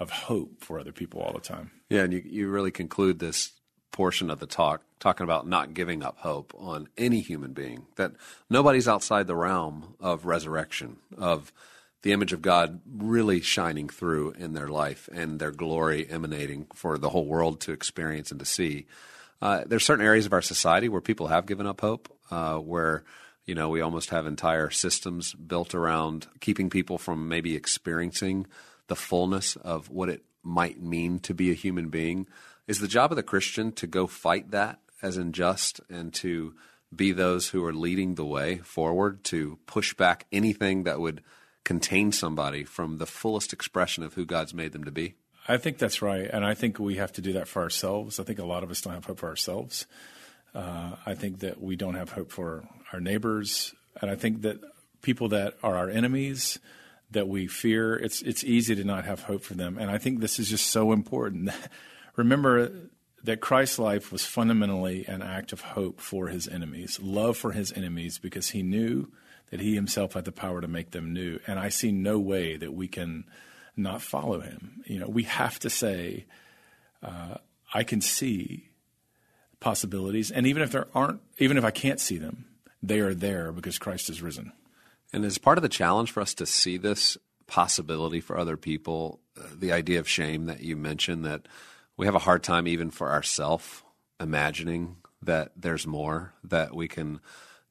of 0.00 0.08
hope 0.10 0.64
for 0.64 0.80
other 0.80 0.90
people 0.90 1.20
all 1.20 1.34
the 1.34 1.40
time. 1.40 1.70
Yeah, 1.90 2.04
and 2.04 2.14
you, 2.14 2.22
you 2.24 2.48
really 2.48 2.70
conclude 2.70 3.18
this 3.18 3.52
portion 3.92 4.30
of 4.30 4.40
the 4.40 4.46
talk 4.46 4.82
talking 5.00 5.24
about 5.24 5.46
not 5.46 5.74
giving 5.74 6.02
up 6.02 6.16
hope 6.20 6.54
on 6.56 6.88
any 6.96 7.20
human 7.20 7.52
being 7.52 7.86
that 7.96 8.12
nobody's 8.48 8.88
outside 8.88 9.26
the 9.26 9.36
realm 9.36 9.94
of 10.00 10.24
resurrection 10.24 10.96
of 11.18 11.52
the 12.00 12.12
image 12.12 12.32
of 12.32 12.40
God 12.40 12.80
really 12.90 13.42
shining 13.42 13.90
through 13.90 14.30
in 14.38 14.54
their 14.54 14.68
life 14.68 15.10
and 15.12 15.38
their 15.38 15.50
glory 15.50 16.08
emanating 16.08 16.68
for 16.74 16.96
the 16.96 17.10
whole 17.10 17.26
world 17.26 17.60
to 17.62 17.72
experience 17.72 18.30
and 18.30 18.40
to 18.40 18.46
see. 18.46 18.86
Uh, 19.42 19.64
there's 19.66 19.84
certain 19.84 20.06
areas 20.06 20.24
of 20.24 20.32
our 20.32 20.42
society 20.42 20.88
where 20.88 21.02
people 21.02 21.26
have 21.26 21.44
given 21.44 21.66
up 21.66 21.82
hope, 21.82 22.08
uh, 22.30 22.56
where 22.56 23.04
you 23.48 23.54
know 23.54 23.70
we 23.70 23.80
almost 23.80 24.10
have 24.10 24.26
entire 24.26 24.68
systems 24.68 25.32
built 25.32 25.74
around 25.74 26.26
keeping 26.38 26.68
people 26.68 26.98
from 26.98 27.28
maybe 27.28 27.56
experiencing 27.56 28.46
the 28.88 28.94
fullness 28.94 29.56
of 29.56 29.88
what 29.88 30.10
it 30.10 30.22
might 30.42 30.82
mean 30.82 31.18
to 31.20 31.32
be 31.32 31.50
a 31.50 31.54
human 31.54 31.88
being. 31.88 32.28
Is 32.66 32.78
the 32.78 32.86
job 32.86 33.10
of 33.10 33.16
the 33.16 33.22
Christian 33.22 33.72
to 33.72 33.86
go 33.86 34.06
fight 34.06 34.50
that 34.50 34.80
as 35.00 35.16
unjust 35.16 35.80
and 35.88 36.12
to 36.14 36.54
be 36.94 37.12
those 37.12 37.48
who 37.48 37.64
are 37.64 37.72
leading 37.72 38.14
the 38.14 38.24
way 38.24 38.58
forward 38.58 39.24
to 39.24 39.58
push 39.64 39.94
back 39.94 40.26
anything 40.30 40.84
that 40.84 41.00
would 41.00 41.22
contain 41.64 42.12
somebody 42.12 42.64
from 42.64 42.98
the 42.98 43.06
fullest 43.06 43.54
expression 43.54 44.04
of 44.04 44.12
who 44.12 44.26
God's 44.26 44.52
made 44.52 44.72
them 44.72 44.84
to 44.84 44.90
be? 44.90 45.14
I 45.46 45.56
think 45.56 45.78
that's 45.78 46.02
right. 46.02 46.28
And 46.30 46.44
I 46.44 46.52
think 46.52 46.78
we 46.78 46.96
have 46.96 47.12
to 47.12 47.22
do 47.22 47.32
that 47.32 47.48
for 47.48 47.62
ourselves. 47.62 48.20
I 48.20 48.24
think 48.24 48.38
a 48.38 48.44
lot 48.44 48.62
of 48.62 48.70
us 48.70 48.82
don't 48.82 48.92
have 48.92 49.06
hope 49.06 49.20
for 49.20 49.28
ourselves. 49.28 49.86
Uh, 50.54 50.96
I 51.06 51.14
think 51.14 51.40
that 51.40 51.60
we 51.60 51.76
don't 51.76 51.94
have 51.94 52.10
hope 52.10 52.32
for 52.32 52.64
our 52.92 53.00
neighbors. 53.00 53.74
And 54.00 54.10
I 54.10 54.16
think 54.16 54.42
that 54.42 54.60
people 55.02 55.28
that 55.28 55.54
are 55.62 55.76
our 55.76 55.90
enemies, 55.90 56.58
that 57.10 57.28
we 57.28 57.46
fear, 57.46 57.96
it's, 57.96 58.22
it's 58.22 58.44
easy 58.44 58.74
to 58.74 58.84
not 58.84 59.04
have 59.04 59.22
hope 59.22 59.42
for 59.42 59.54
them. 59.54 59.78
And 59.78 59.90
I 59.90 59.98
think 59.98 60.20
this 60.20 60.38
is 60.38 60.48
just 60.48 60.68
so 60.68 60.92
important. 60.92 61.50
Remember 62.16 62.72
that 63.24 63.40
Christ's 63.40 63.78
life 63.78 64.12
was 64.12 64.24
fundamentally 64.24 65.04
an 65.06 65.22
act 65.22 65.52
of 65.52 65.60
hope 65.60 66.00
for 66.00 66.28
his 66.28 66.48
enemies, 66.48 66.98
love 67.02 67.36
for 67.36 67.52
his 67.52 67.72
enemies, 67.72 68.18
because 68.18 68.50
he 68.50 68.62
knew 68.62 69.10
that 69.50 69.60
he 69.60 69.74
himself 69.74 70.12
had 70.12 70.24
the 70.24 70.32
power 70.32 70.60
to 70.60 70.68
make 70.68 70.90
them 70.90 71.12
new. 71.12 71.38
And 71.46 71.58
I 71.58 71.68
see 71.68 71.90
no 71.90 72.18
way 72.18 72.56
that 72.56 72.72
we 72.72 72.88
can 72.88 73.24
not 73.76 74.02
follow 74.02 74.40
him. 74.40 74.82
You 74.86 75.00
know, 75.00 75.08
we 75.08 75.22
have 75.24 75.58
to 75.60 75.70
say, 75.70 76.26
uh, 77.02 77.36
I 77.72 77.84
can 77.84 78.00
see 78.00 78.67
possibilities, 79.60 80.30
and 80.30 80.46
even 80.46 80.62
if 80.62 80.72
there 80.72 80.86
aren't, 80.94 81.20
even 81.38 81.56
if 81.56 81.64
I 81.64 81.70
can't 81.70 82.00
see 82.00 82.18
them, 82.18 82.46
they 82.82 83.00
are 83.00 83.14
there 83.14 83.52
because 83.52 83.78
Christ 83.78 84.08
is 84.10 84.22
risen. 84.22 84.52
And 85.12 85.24
as 85.24 85.38
part 85.38 85.58
of 85.58 85.62
the 85.62 85.68
challenge 85.68 86.10
for 86.10 86.20
us 86.20 86.34
to 86.34 86.46
see 86.46 86.76
this 86.76 87.16
possibility 87.46 88.20
for 88.20 88.38
other 88.38 88.56
people, 88.56 89.20
uh, 89.38 89.44
the 89.58 89.72
idea 89.72 89.98
of 89.98 90.08
shame 90.08 90.46
that 90.46 90.60
you 90.60 90.76
mentioned, 90.76 91.24
that 91.24 91.46
we 91.96 92.06
have 92.06 92.14
a 92.14 92.20
hard 92.20 92.42
time 92.42 92.68
even 92.68 92.90
for 92.90 93.10
ourselves 93.10 93.82
imagining 94.20 94.96
that 95.22 95.52
there's 95.56 95.86
more 95.86 96.32
that 96.44 96.74
we 96.74 96.86
can 96.88 97.20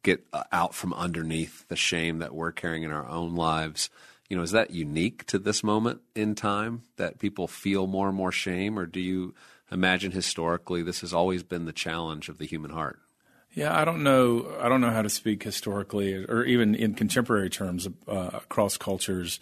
get 0.03 0.25
uh, 0.33 0.43
out 0.51 0.73
from 0.73 0.93
underneath 0.93 1.67
the 1.67 1.75
shame 1.75 2.19
that 2.19 2.33
we're 2.33 2.51
carrying 2.51 2.83
in 2.83 2.91
our 2.91 3.07
own 3.07 3.35
lives. 3.35 3.89
You 4.29 4.35
know, 4.35 4.43
is 4.43 4.51
that 4.51 4.71
unique 4.71 5.25
to 5.27 5.39
this 5.39 5.63
moment 5.63 6.01
in 6.15 6.35
time 6.35 6.83
that 6.97 7.19
people 7.19 7.47
feel 7.47 7.87
more 7.87 8.07
and 8.07 8.17
more 8.17 8.31
shame, 8.31 8.77
or 8.77 8.85
do 8.85 8.99
you 8.99 9.33
imagine 9.71 10.11
historically 10.11 10.83
this 10.83 11.01
has 11.01 11.13
always 11.13 11.43
been 11.43 11.65
the 11.65 11.73
challenge 11.73 12.29
of 12.29 12.37
the 12.37 12.45
human 12.45 12.71
heart? 12.71 12.99
Yeah, 13.53 13.75
I 13.75 13.85
don't 13.85 14.03
know. 14.03 14.55
I 14.61 14.69
don't 14.69 14.81
know 14.81 14.91
how 14.91 15.01
to 15.01 15.09
speak 15.09 15.43
historically, 15.43 16.13
or 16.13 16.43
even 16.43 16.75
in 16.75 16.93
contemporary 16.93 17.49
terms 17.49 17.87
uh, 18.07 18.29
across 18.33 18.77
cultures. 18.77 19.39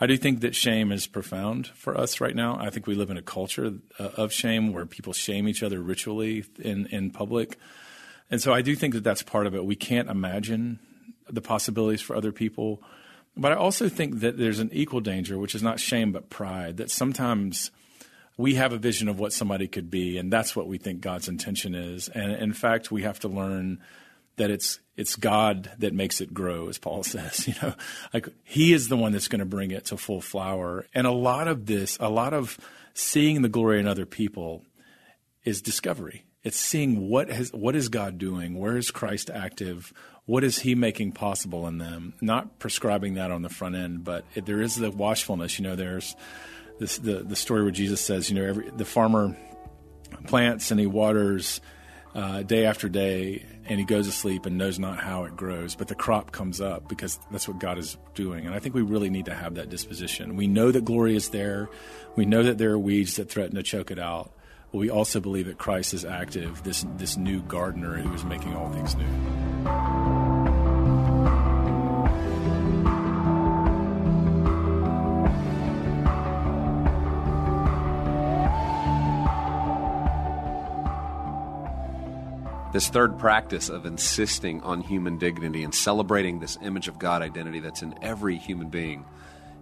I 0.00 0.06
do 0.06 0.16
think 0.16 0.40
that 0.40 0.54
shame 0.54 0.92
is 0.92 1.06
profound 1.06 1.66
for 1.66 1.98
us 1.98 2.20
right 2.20 2.34
now. 2.34 2.56
I 2.58 2.70
think 2.70 2.86
we 2.86 2.94
live 2.94 3.10
in 3.10 3.16
a 3.16 3.22
culture 3.22 3.74
uh, 3.98 4.04
of 4.16 4.32
shame 4.32 4.72
where 4.72 4.86
people 4.86 5.12
shame 5.12 5.48
each 5.48 5.62
other 5.62 5.82
ritually 5.82 6.44
in 6.58 6.86
in 6.86 7.10
public, 7.10 7.58
and 8.30 8.40
so 8.40 8.54
I 8.54 8.62
do 8.62 8.74
think 8.74 8.94
that 8.94 9.04
that's 9.04 9.22
part 9.22 9.46
of 9.46 9.54
it. 9.54 9.64
We 9.64 9.76
can't 9.76 10.08
imagine 10.08 10.78
the 11.28 11.42
possibilities 11.42 12.00
for 12.00 12.16
other 12.16 12.32
people, 12.32 12.82
but 13.36 13.52
I 13.52 13.56
also 13.56 13.88
think 13.88 14.20
that 14.20 14.38
there's 14.38 14.60
an 14.60 14.70
equal 14.72 15.00
danger, 15.00 15.36
which 15.36 15.54
is 15.54 15.62
not 15.62 15.78
shame 15.78 16.10
but 16.10 16.30
pride. 16.30 16.78
That 16.78 16.90
sometimes 16.90 17.70
we 18.38 18.54
have 18.54 18.72
a 18.72 18.78
vision 18.78 19.08
of 19.08 19.18
what 19.18 19.32
somebody 19.32 19.66
could 19.66 19.90
be, 19.90 20.16
and 20.16 20.32
that's 20.32 20.56
what 20.56 20.68
we 20.68 20.78
think 20.78 21.00
God's 21.00 21.28
intention 21.28 21.74
is. 21.74 22.08
And 22.08 22.32
in 22.32 22.52
fact, 22.54 22.90
we 22.90 23.02
have 23.02 23.18
to 23.20 23.28
learn 23.28 23.80
that 24.36 24.50
it's 24.50 24.78
it's 24.96 25.16
God 25.16 25.70
that 25.78 25.92
makes 25.92 26.20
it 26.20 26.32
grow, 26.32 26.68
as 26.68 26.78
Paul 26.78 27.02
says. 27.02 27.46
You 27.46 27.54
know, 27.60 27.74
like 28.14 28.28
He 28.44 28.72
is 28.72 28.88
the 28.88 28.96
one 28.96 29.12
that's 29.12 29.28
going 29.28 29.40
to 29.40 29.44
bring 29.44 29.72
it 29.72 29.86
to 29.86 29.96
full 29.98 30.20
flower. 30.20 30.86
And 30.94 31.06
a 31.06 31.12
lot 31.12 31.48
of 31.48 31.66
this, 31.66 31.98
a 32.00 32.08
lot 32.08 32.32
of 32.32 32.58
seeing 32.94 33.42
the 33.42 33.48
glory 33.48 33.80
in 33.80 33.88
other 33.88 34.06
people, 34.06 34.62
is 35.44 35.60
discovery. 35.60 36.24
It's 36.44 36.58
seeing 36.58 37.08
what 37.08 37.28
has 37.30 37.52
what 37.52 37.74
is 37.74 37.88
God 37.88 38.18
doing, 38.18 38.56
where 38.56 38.76
is 38.76 38.92
Christ 38.92 39.30
active, 39.30 39.92
what 40.26 40.44
is 40.44 40.60
He 40.60 40.76
making 40.76 41.10
possible 41.10 41.66
in 41.66 41.78
them. 41.78 42.14
Not 42.20 42.60
prescribing 42.60 43.14
that 43.14 43.32
on 43.32 43.42
the 43.42 43.48
front 43.48 43.74
end, 43.74 44.04
but 44.04 44.24
it, 44.36 44.46
there 44.46 44.62
is 44.62 44.76
the 44.76 44.92
watchfulness. 44.92 45.58
You 45.58 45.64
know, 45.64 45.74
there's 45.74 46.14
this, 46.78 46.98
the 46.98 47.24
the 47.24 47.36
story 47.36 47.62
where 47.62 47.70
Jesus 47.70 48.00
says, 48.00 48.30
you 48.30 48.36
know, 48.36 48.44
every 48.44 48.70
the 48.70 48.84
farmer 48.84 49.36
plants 50.26 50.70
and 50.70 50.80
he 50.80 50.86
waters 50.86 51.60
uh, 52.14 52.42
day 52.42 52.64
after 52.66 52.88
day, 52.88 53.44
and 53.66 53.78
he 53.78 53.84
goes 53.84 54.06
to 54.06 54.12
sleep 54.12 54.46
and 54.46 54.58
knows 54.58 54.78
not 54.78 54.98
how 54.98 55.24
it 55.24 55.36
grows, 55.36 55.74
but 55.74 55.88
the 55.88 55.94
crop 55.94 56.32
comes 56.32 56.60
up 56.60 56.88
because 56.88 57.18
that's 57.30 57.46
what 57.46 57.58
God 57.58 57.78
is 57.78 57.96
doing. 58.14 58.46
And 58.46 58.54
I 58.54 58.58
think 58.58 58.74
we 58.74 58.82
really 58.82 59.10
need 59.10 59.26
to 59.26 59.34
have 59.34 59.56
that 59.56 59.68
disposition. 59.68 60.36
We 60.36 60.46
know 60.46 60.72
that 60.72 60.84
glory 60.84 61.14
is 61.16 61.28
there. 61.28 61.68
We 62.16 62.24
know 62.24 62.42
that 62.42 62.58
there 62.58 62.70
are 62.72 62.78
weeds 62.78 63.16
that 63.16 63.30
threaten 63.30 63.56
to 63.56 63.62
choke 63.62 63.90
it 63.90 63.98
out. 63.98 64.32
But 64.72 64.78
we 64.78 64.90
also 64.90 65.20
believe 65.20 65.46
that 65.46 65.58
Christ 65.58 65.94
is 65.94 66.04
active, 66.04 66.62
this 66.62 66.84
this 66.96 67.16
new 67.16 67.40
gardener 67.42 67.96
who 67.96 68.12
is 68.12 68.24
making 68.24 68.54
all 68.54 68.70
things 68.70 68.94
new. 68.96 70.17
This 82.72 82.88
third 82.88 83.18
practice 83.18 83.68
of 83.68 83.86
insisting 83.86 84.60
on 84.62 84.82
human 84.82 85.18
dignity 85.18 85.62
and 85.62 85.74
celebrating 85.74 86.38
this 86.38 86.58
image 86.62 86.88
of 86.88 86.98
God 86.98 87.22
identity 87.22 87.60
that's 87.60 87.82
in 87.82 87.94
every 88.02 88.36
human 88.36 88.68
being. 88.68 89.04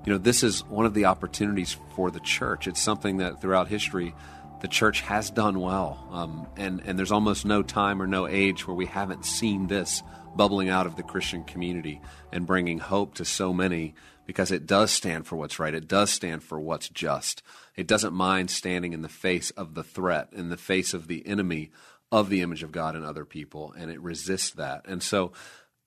You 0.05 0.13
know, 0.13 0.19
this 0.19 0.43
is 0.43 0.65
one 0.65 0.87
of 0.87 0.95
the 0.95 1.05
opportunities 1.05 1.77
for 1.95 2.11
the 2.11 2.21
church. 2.21 2.67
It's 2.67 2.81
something 2.81 3.19
that 3.19 3.41
throughout 3.41 3.69
history 3.69 4.15
the 4.61 4.69
church 4.69 5.03
has 5.03 5.31
done 5.31 5.61
well. 5.61 6.09
Um, 6.11 6.47
and, 6.57 6.83
and 6.85 6.99
there's 6.99 7.13
almost 7.13 7.45
no 7.45 7.63
time 7.63 8.01
or 8.01 8.07
no 8.07 8.27
age 8.27 8.67
where 8.67 8.75
we 8.75 8.87
haven't 8.87 9.25
seen 9.25 9.67
this 9.67 10.03
bubbling 10.35 10.69
out 10.69 10.87
of 10.87 10.97
the 10.97 11.03
Christian 11.03 11.45
community 11.45 12.01
and 12.33 12.47
bringing 12.47 12.79
hope 12.79 13.15
to 13.15 13.25
so 13.25 13.53
many 13.53 13.95
because 14.27 14.51
it 14.51 14.67
does 14.67 14.91
stand 14.91 15.27
for 15.27 15.37
what's 15.37 15.59
right. 15.59 15.75
It 15.75 15.87
does 15.87 16.11
stand 16.11 16.43
for 16.43 16.59
what's 16.59 16.89
just. 16.89 17.43
It 17.77 17.87
doesn't 17.87 18.13
mind 18.13 18.51
standing 18.51 18.93
in 18.93 19.03
the 19.03 19.09
face 19.09 19.51
of 19.51 19.75
the 19.75 19.85
threat, 19.85 20.29
in 20.33 20.49
the 20.49 20.57
face 20.57 20.95
of 20.95 21.07
the 21.07 21.27
enemy 21.27 21.71
of 22.13 22.29
the 22.29 22.41
image 22.41 22.63
of 22.63 22.73
God 22.73 22.97
in 22.97 23.05
other 23.05 23.25
people, 23.25 23.75
and 23.77 23.91
it 23.91 24.01
resists 24.01 24.51
that. 24.53 24.87
And 24.87 25.03
so 25.03 25.33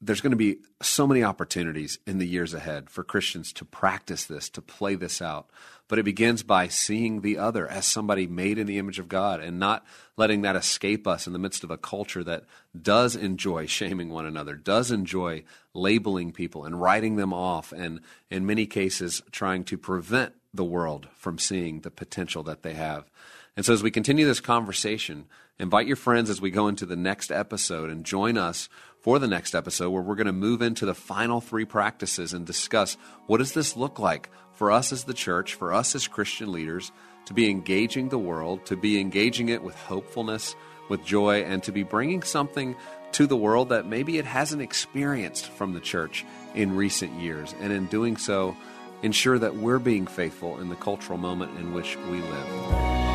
there's 0.02 0.22
going 0.22 0.32
to 0.32 0.38
be 0.38 0.60
so 0.82 1.06
many 1.06 1.24
opportunities 1.24 2.00
in 2.08 2.20
the 2.20 2.28
years 2.28 2.54
ahead 2.54 2.90
for 2.90 3.04
Christians 3.04 3.52
to 3.54 3.66
practice 3.66 4.26
this, 4.26 4.50
to 4.52 4.62
play 4.62 4.96
this 4.96 5.22
out. 5.22 5.50
But 5.90 6.00
it 6.00 6.04
begins 6.04 6.44
by 6.44 6.68
seeing 6.68 7.22
the 7.22 7.38
other 7.38 7.68
as 7.68 7.86
somebody 7.86 8.28
made 8.28 8.58
in 8.58 8.68
the 8.68 8.78
image 8.78 9.00
of 9.00 9.10
God 9.10 9.42
and 9.42 9.60
not 9.60 9.86
letting 10.16 10.44
that 10.44 10.56
escape 10.56 11.08
us 11.08 11.26
in 11.28 11.34
the 11.34 11.40
midst 11.40 11.64
of 11.64 11.72
a 11.72 11.78
culture 11.78 12.24
that 12.24 12.44
does 12.80 13.16
enjoy 13.16 13.66
shaming 13.66 14.10
one 14.10 14.26
another, 14.26 14.56
does 14.56 14.92
enjoy 14.92 15.44
labeling 15.74 16.32
people 16.32 16.64
and 16.64 16.80
writing 16.80 17.16
them 17.16 17.34
off, 17.34 17.72
and 17.72 18.00
in 18.30 18.46
many 18.46 18.66
cases, 18.66 19.22
trying 19.32 19.64
to 19.66 19.78
prevent 19.78 20.34
the 20.54 20.64
world 20.64 21.08
from 21.16 21.38
seeing 21.38 21.82
the 21.82 21.92
potential 21.92 22.44
that 22.44 22.64
they 22.64 22.74
have. 22.74 23.10
And 23.58 23.66
so, 23.66 23.74
as 23.74 23.84
we 23.84 23.92
continue 23.92 24.26
this 24.26 24.40
conversation, 24.40 25.26
invite 25.60 25.88
your 25.88 25.96
friends 25.96 26.30
as 26.30 26.42
we 26.42 26.50
go 26.50 26.68
into 26.68 26.86
the 26.86 26.96
next 26.96 27.32
episode 27.32 27.90
and 27.90 28.06
join 28.06 28.38
us 28.38 28.70
for 29.02 29.20
the 29.20 29.28
next 29.28 29.54
episode 29.54 29.90
where 29.90 30.02
we're 30.02 30.16
going 30.16 30.28
to 30.28 30.34
move 30.34 30.62
into 30.62 30.86
the 30.86 30.96
final 30.96 31.42
three 31.42 31.66
practices 31.66 32.34
and 32.34 32.46
discuss 32.46 32.98
what 33.28 33.38
does 33.38 33.54
this 33.54 33.76
look 33.76 34.00
like 34.00 34.30
for 34.54 34.72
us 34.72 34.92
as 34.92 35.04
the 35.04 35.14
church, 35.14 35.54
for 35.54 35.74
us 35.74 35.96
as 35.96 36.08
Christian 36.08 36.52
leaders, 36.52 36.92
to 37.26 37.34
be 37.34 37.50
engaging 37.50 38.10
the 38.10 38.18
world, 38.18 38.66
to 38.66 38.76
be 38.76 39.00
engaging 39.00 39.50
it 39.50 39.62
with 39.62 39.76
hopefulness, 39.76 40.56
with 40.90 41.06
joy, 41.06 41.44
and 41.44 41.62
to 41.64 41.72
be 41.72 41.84
bringing 41.84 42.24
something 42.24 42.76
to 43.12 43.28
the 43.28 43.38
world 43.38 43.70
that 43.70 43.86
maybe 43.86 44.18
it 44.18 44.26
hasn't 44.26 44.62
experienced 44.62 45.48
from 45.48 45.74
the 45.74 45.80
church 45.80 46.26
in 46.56 46.76
recent 46.76 47.14
years. 47.20 47.54
And 47.60 47.72
in 47.72 47.86
doing 47.88 48.18
so, 48.18 48.56
ensure 49.02 49.40
that 49.40 49.56
we're 49.56 49.80
being 49.80 50.08
faithful 50.08 50.60
in 50.60 50.70
the 50.70 50.76
cultural 50.76 51.18
moment 51.18 51.58
in 51.60 51.74
which 51.74 51.96
we 52.10 52.22
live. 52.22 53.09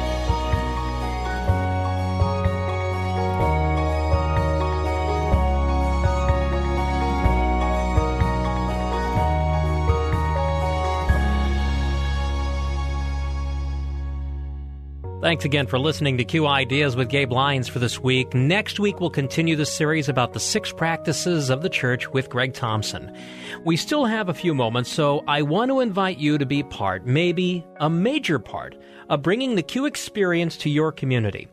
Thanks 15.35 15.45
again 15.45 15.67
for 15.67 15.81
listening 15.81 16.17
to 16.19 16.25
Q 16.25 16.47
Ideas 16.47 16.95
with 16.95 17.09
Gabe 17.09 17.33
Lyons 17.33 17.67
for 17.67 17.81
this 17.81 17.99
week. 17.99 18.33
Next 18.35 18.79
week, 18.79 19.01
we'll 19.01 19.11
continue 19.11 19.57
the 19.57 19.67
series 19.67 20.09
about 20.09 20.33
the 20.33 20.39
six 20.39 20.73
practices 20.73 21.51
of 21.51 21.61
the 21.61 21.69
church 21.69 22.09
with 22.13 22.31
Greg 22.31 22.55
Thompson. 22.55 23.13
We 23.65 23.77
still 23.77 24.05
have 24.05 24.29
a 24.29 24.33
few 24.33 24.55
moments, 24.55 24.93
so 24.93 25.25
I 25.27 25.43
want 25.43 25.73
to 25.73 25.81
invite 25.81 26.19
you 26.19 26.39
to 26.39 26.47
be 26.47 26.63
part, 26.63 27.05
maybe 27.05 27.67
a 27.81 27.91
major 27.91 28.39
part, 28.39 28.77
of 29.09 29.23
bringing 29.23 29.57
the 29.57 29.65
Q 29.65 29.87
experience 29.87 30.57
to 30.59 30.71
your 30.71 30.93
community. 30.93 31.49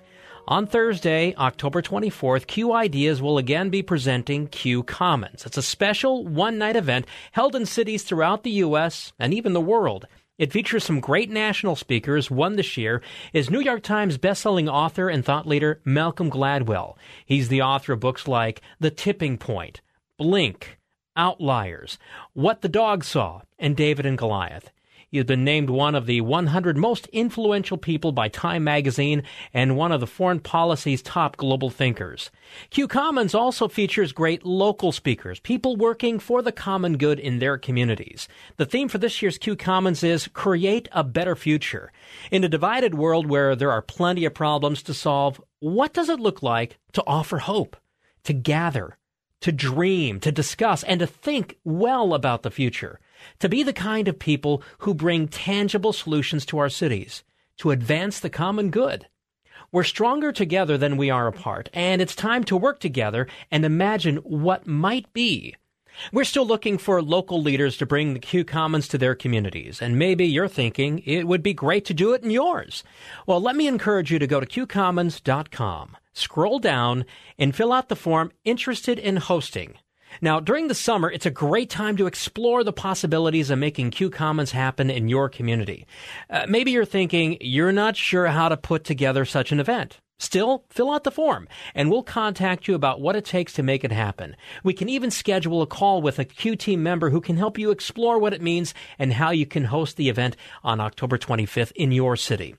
On 0.48 0.68
Thursday, 0.68 1.34
October 1.38 1.82
24th, 1.82 2.46
Q 2.46 2.74
Ideas 2.74 3.20
will 3.20 3.40
again 3.40 3.72
be 3.72 3.82
presenting 3.82 4.46
Q 4.46 4.84
Commons. 4.84 5.44
It's 5.44 5.58
a 5.58 5.64
special 5.64 6.28
one 6.28 6.60
night 6.60 6.76
event 6.76 7.08
held 7.32 7.56
in 7.56 7.66
cities 7.66 8.04
throughout 8.04 8.44
the 8.44 8.52
U.S. 8.52 9.12
and 9.18 9.34
even 9.34 9.54
the 9.54 9.60
world. 9.60 10.06
It 10.38 10.52
features 10.52 10.84
some 10.84 11.00
great 11.00 11.30
national 11.30 11.76
speakers. 11.76 12.32
One 12.32 12.56
this 12.56 12.78
year 12.78 13.02
is 13.34 13.50
New 13.50 13.60
York 13.60 13.84
Times 13.84 14.18
bestselling 14.18 14.72
author 14.72 15.10
and 15.10 15.24
thought 15.24 15.48
leader 15.48 15.82
Malcolm 15.86 16.32
Gladwell. 16.32 16.96
He's 17.26 17.50
the 17.50 17.62
author 17.62 17.94
of 17.94 18.00
books 18.00 18.28
like 18.28 18.62
The 18.80 18.90
Tipping 18.92 19.38
Point, 19.38 19.82
Blink, 20.18 20.80
Outliers, 21.16 22.00
What 22.34 22.62
the 22.62 22.70
Dog 22.70 23.04
Saw, 23.04 23.42
and 23.60 23.76
David 23.76 24.06
and 24.06 24.18
Goliath. 24.18 24.72
He 25.12 25.18
has 25.18 25.26
been 25.26 25.44
named 25.44 25.70
one 25.70 25.94
of 25.94 26.06
the 26.06 26.22
100 26.22 26.78
most 26.78 27.06
influential 27.08 27.78
people 27.78 28.14
by 28.14 28.30
Time 28.30 28.64
magazine 28.64 29.24
and 29.54 29.76
one 29.76 29.92
of 29.92 30.00
the 30.00 30.08
foreign 30.08 30.40
policy's 30.40 31.02
top 31.02 31.36
global 31.36 31.70
thinkers. 31.70 32.32
Q 32.70 32.88
Commons 32.88 33.36
also 33.36 33.68
features 33.68 34.14
great 34.14 34.46
local 34.46 34.94
speakers, 34.94 35.42
people 35.42 35.76
working 35.76 36.18
for 36.18 36.42
the 36.42 36.54
common 36.54 36.98
good 36.98 37.20
in 37.20 37.40
their 37.40 37.58
communities. 37.58 38.30
The 38.56 38.66
theme 38.66 38.88
for 38.88 39.00
this 39.00 39.22
year's 39.22 39.38
Q 39.38 39.58
Commons 39.58 40.02
is 40.02 40.30
Create 40.30 40.88
a 40.94 41.04
Better 41.04 41.36
Future. 41.36 41.92
In 42.32 42.46
a 42.46 42.50
divided 42.50 42.96
world 42.96 43.28
where 43.28 43.54
there 43.54 43.72
are 43.72 43.82
plenty 43.82 44.24
of 44.24 44.34
problems 44.34 44.82
to 44.84 44.94
solve, 44.94 45.42
what 45.60 45.92
does 45.92 46.08
it 46.08 46.22
look 46.22 46.42
like 46.42 46.78
to 46.94 47.04
offer 47.06 47.40
hope, 47.40 47.76
to 48.24 48.32
gather, 48.32 48.98
to 49.42 49.52
dream, 49.52 50.22
to 50.22 50.32
discuss, 50.32 50.84
and 50.84 51.02
to 51.02 51.08
think 51.08 51.58
well 51.66 52.14
about 52.14 52.44
the 52.44 52.52
future? 52.52 52.98
To 53.40 53.50
be 53.50 53.64
the 53.64 53.74
kind 53.74 54.08
of 54.08 54.20
people 54.20 54.64
who 54.80 54.94
bring 54.94 55.28
tangible 55.28 55.94
solutions 55.94 56.46
to 56.48 56.58
our 56.58 56.70
cities, 56.70 57.24
to 57.58 57.72
advance 57.72 58.20
the 58.20 58.30
common 58.30 58.70
good. 58.70 59.08
We're 59.72 59.84
stronger 59.84 60.32
together 60.32 60.78
than 60.78 60.98
we 60.98 61.10
are 61.10 61.28
apart, 61.28 61.70
and 61.74 62.02
it's 62.02 62.16
time 62.16 62.44
to 62.46 62.58
work 62.58 62.80
together 62.80 63.28
and 63.50 63.64
imagine 63.64 64.18
what 64.18 64.68
might 64.68 65.12
be. 65.14 65.56
We're 66.12 66.24
still 66.24 66.46
looking 66.46 66.78
for 66.78 67.02
local 67.02 67.42
leaders 67.42 67.78
to 67.78 67.86
bring 67.86 68.14
the 68.14 68.20
Q 68.20 68.44
Commons 68.44 68.88
to 68.90 68.98
their 68.98 69.16
communities, 69.16 69.82
and 69.82 70.00
maybe 70.00 70.26
you're 70.26 70.48
thinking 70.48 71.00
it 71.06 71.28
would 71.28 71.44
be 71.44 71.54
great 71.54 71.86
to 71.86 71.94
do 71.94 72.14
it 72.14 72.24
in 72.24 72.32
yours. 72.32 72.84
Well, 73.28 73.42
let 73.42 73.56
me 73.56 73.68
encourage 73.68 74.12
you 74.12 74.20
to 74.20 74.28
go 74.28 74.40
to 74.40 74.46
qcommons.com, 74.46 75.98
scroll 76.14 76.60
down, 76.60 77.06
and 77.38 77.56
fill 77.56 77.72
out 77.72 77.90
the 77.90 77.96
form 77.96 78.32
interested 78.44 79.00
in 79.00 79.18
hosting. 79.18 79.76
Now, 80.20 80.40
during 80.40 80.68
the 80.68 80.76
summer, 80.76 81.10
it's 81.10 81.26
a 81.26 81.32
great 81.32 81.70
time 81.70 81.96
to 81.98 82.08
explore 82.08 82.64
the 82.64 82.74
possibilities 82.74 83.50
of 83.50 83.60
making 83.60 83.92
Q 83.92 84.10
Commons 84.10 84.52
happen 84.52 84.90
in 84.90 85.08
your 85.08 85.30
community. 85.30 85.88
Uh, 86.30 86.46
maybe 86.50 86.72
you're 86.72 86.84
thinking 86.84 87.38
you're 87.40 87.72
not 87.72 87.96
sure 87.96 88.28
how 88.28 88.50
to 88.50 88.58
put 88.58 88.84
together 88.84 89.24
such 89.24 89.52
an 89.52 89.60
event. 89.60 90.00
Still, 90.20 90.66
fill 90.70 90.92
out 90.92 91.04
the 91.04 91.10
form 91.10 91.48
and 91.74 91.90
we'll 91.90 92.04
contact 92.04 92.68
you 92.68 92.76
about 92.76 93.02
what 93.02 93.16
it 93.16 93.26
takes 93.26 93.54
to 93.54 93.64
make 93.64 93.84
it 93.84 93.92
happen. 93.92 94.36
We 94.64 94.74
can 94.74 94.88
even 94.88 95.10
schedule 95.10 95.64
a 95.64 95.68
call 95.68 96.02
with 96.02 96.20
a 96.20 96.26
Q 96.26 96.56
team 96.56 96.84
member 96.84 97.10
who 97.10 97.22
can 97.22 97.38
help 97.38 97.58
you 97.58 97.72
explore 97.72 98.20
what 98.20 98.34
it 98.34 98.42
means 98.42 98.76
and 99.00 99.14
how 99.14 99.32
you 99.32 99.48
can 99.48 99.64
host 99.66 99.98
the 99.98 100.10
event 100.10 100.36
on 100.64 100.80
October 100.80 101.18
25th 101.18 101.72
in 101.76 101.92
your 101.92 102.16
city. 102.16 102.56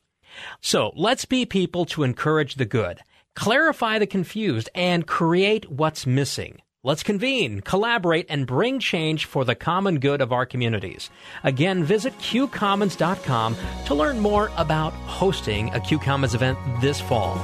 So 0.61 0.93
let's 0.97 1.25
be 1.25 1.47
people 1.47 1.85
to 1.87 2.03
encourage 2.03 2.57
the 2.57 2.65
good, 2.65 2.99
clarify 3.37 4.01
the 4.01 4.09
confused, 4.09 4.69
and 4.75 5.07
create 5.07 5.71
what's 5.71 6.05
missing. 6.05 6.63
Let's 6.85 7.05
convene, 7.05 7.61
collaborate, 7.61 8.27
and 8.29 8.45
bring 8.45 8.81
change 8.81 9.27
for 9.27 9.45
the 9.45 9.55
common 9.55 10.01
good 10.01 10.21
of 10.21 10.33
our 10.33 10.45
communities. 10.45 11.11
Again, 11.45 11.85
visit 11.85 12.13
qcommons.com 12.19 13.57
to 13.87 13.95
learn 13.95 14.19
more 14.19 14.51
about 14.57 14.93
hosting 14.93 15.73
a 15.75 15.81
Q 15.81 16.01
Commons 16.01 16.35
event 16.35 16.59
this 16.81 17.01
fall. 17.01 17.37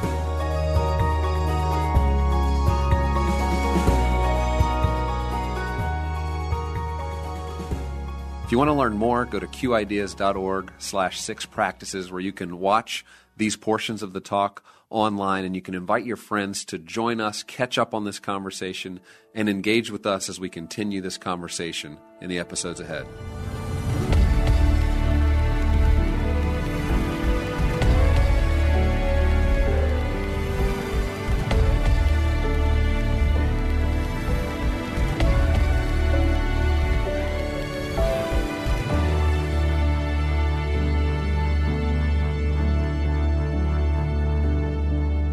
If 8.44 8.50
you 8.50 8.58
want 8.58 8.70
to 8.70 8.74
learn 8.74 8.94
more, 8.94 9.24
go 9.24 9.38
to 9.38 9.46
qideas.org 9.46 10.72
slash 10.78 11.20
six 11.20 11.46
practices 11.46 12.10
where 12.10 12.20
you 12.20 12.32
can 12.32 12.58
watch 12.58 13.04
these 13.36 13.54
portions 13.54 14.02
of 14.02 14.12
the 14.12 14.20
talk 14.20 14.64
online 14.90 15.44
and 15.44 15.54
you 15.54 15.62
can 15.62 15.74
invite 15.74 16.04
your 16.04 16.16
friends 16.16 16.64
to 16.66 16.78
join 16.78 17.20
us, 17.20 17.42
catch 17.42 17.78
up 17.78 17.94
on 17.94 18.04
this 18.04 18.18
conversation, 18.18 19.00
and 19.34 19.48
engage 19.48 19.90
with 19.90 20.06
us 20.06 20.28
as 20.28 20.40
we 20.40 20.48
continue 20.48 21.00
this 21.00 21.18
conversation 21.18 21.98
in 22.20 22.28
the 22.28 22.38
episodes 22.38 22.80
ahead. 22.80 23.06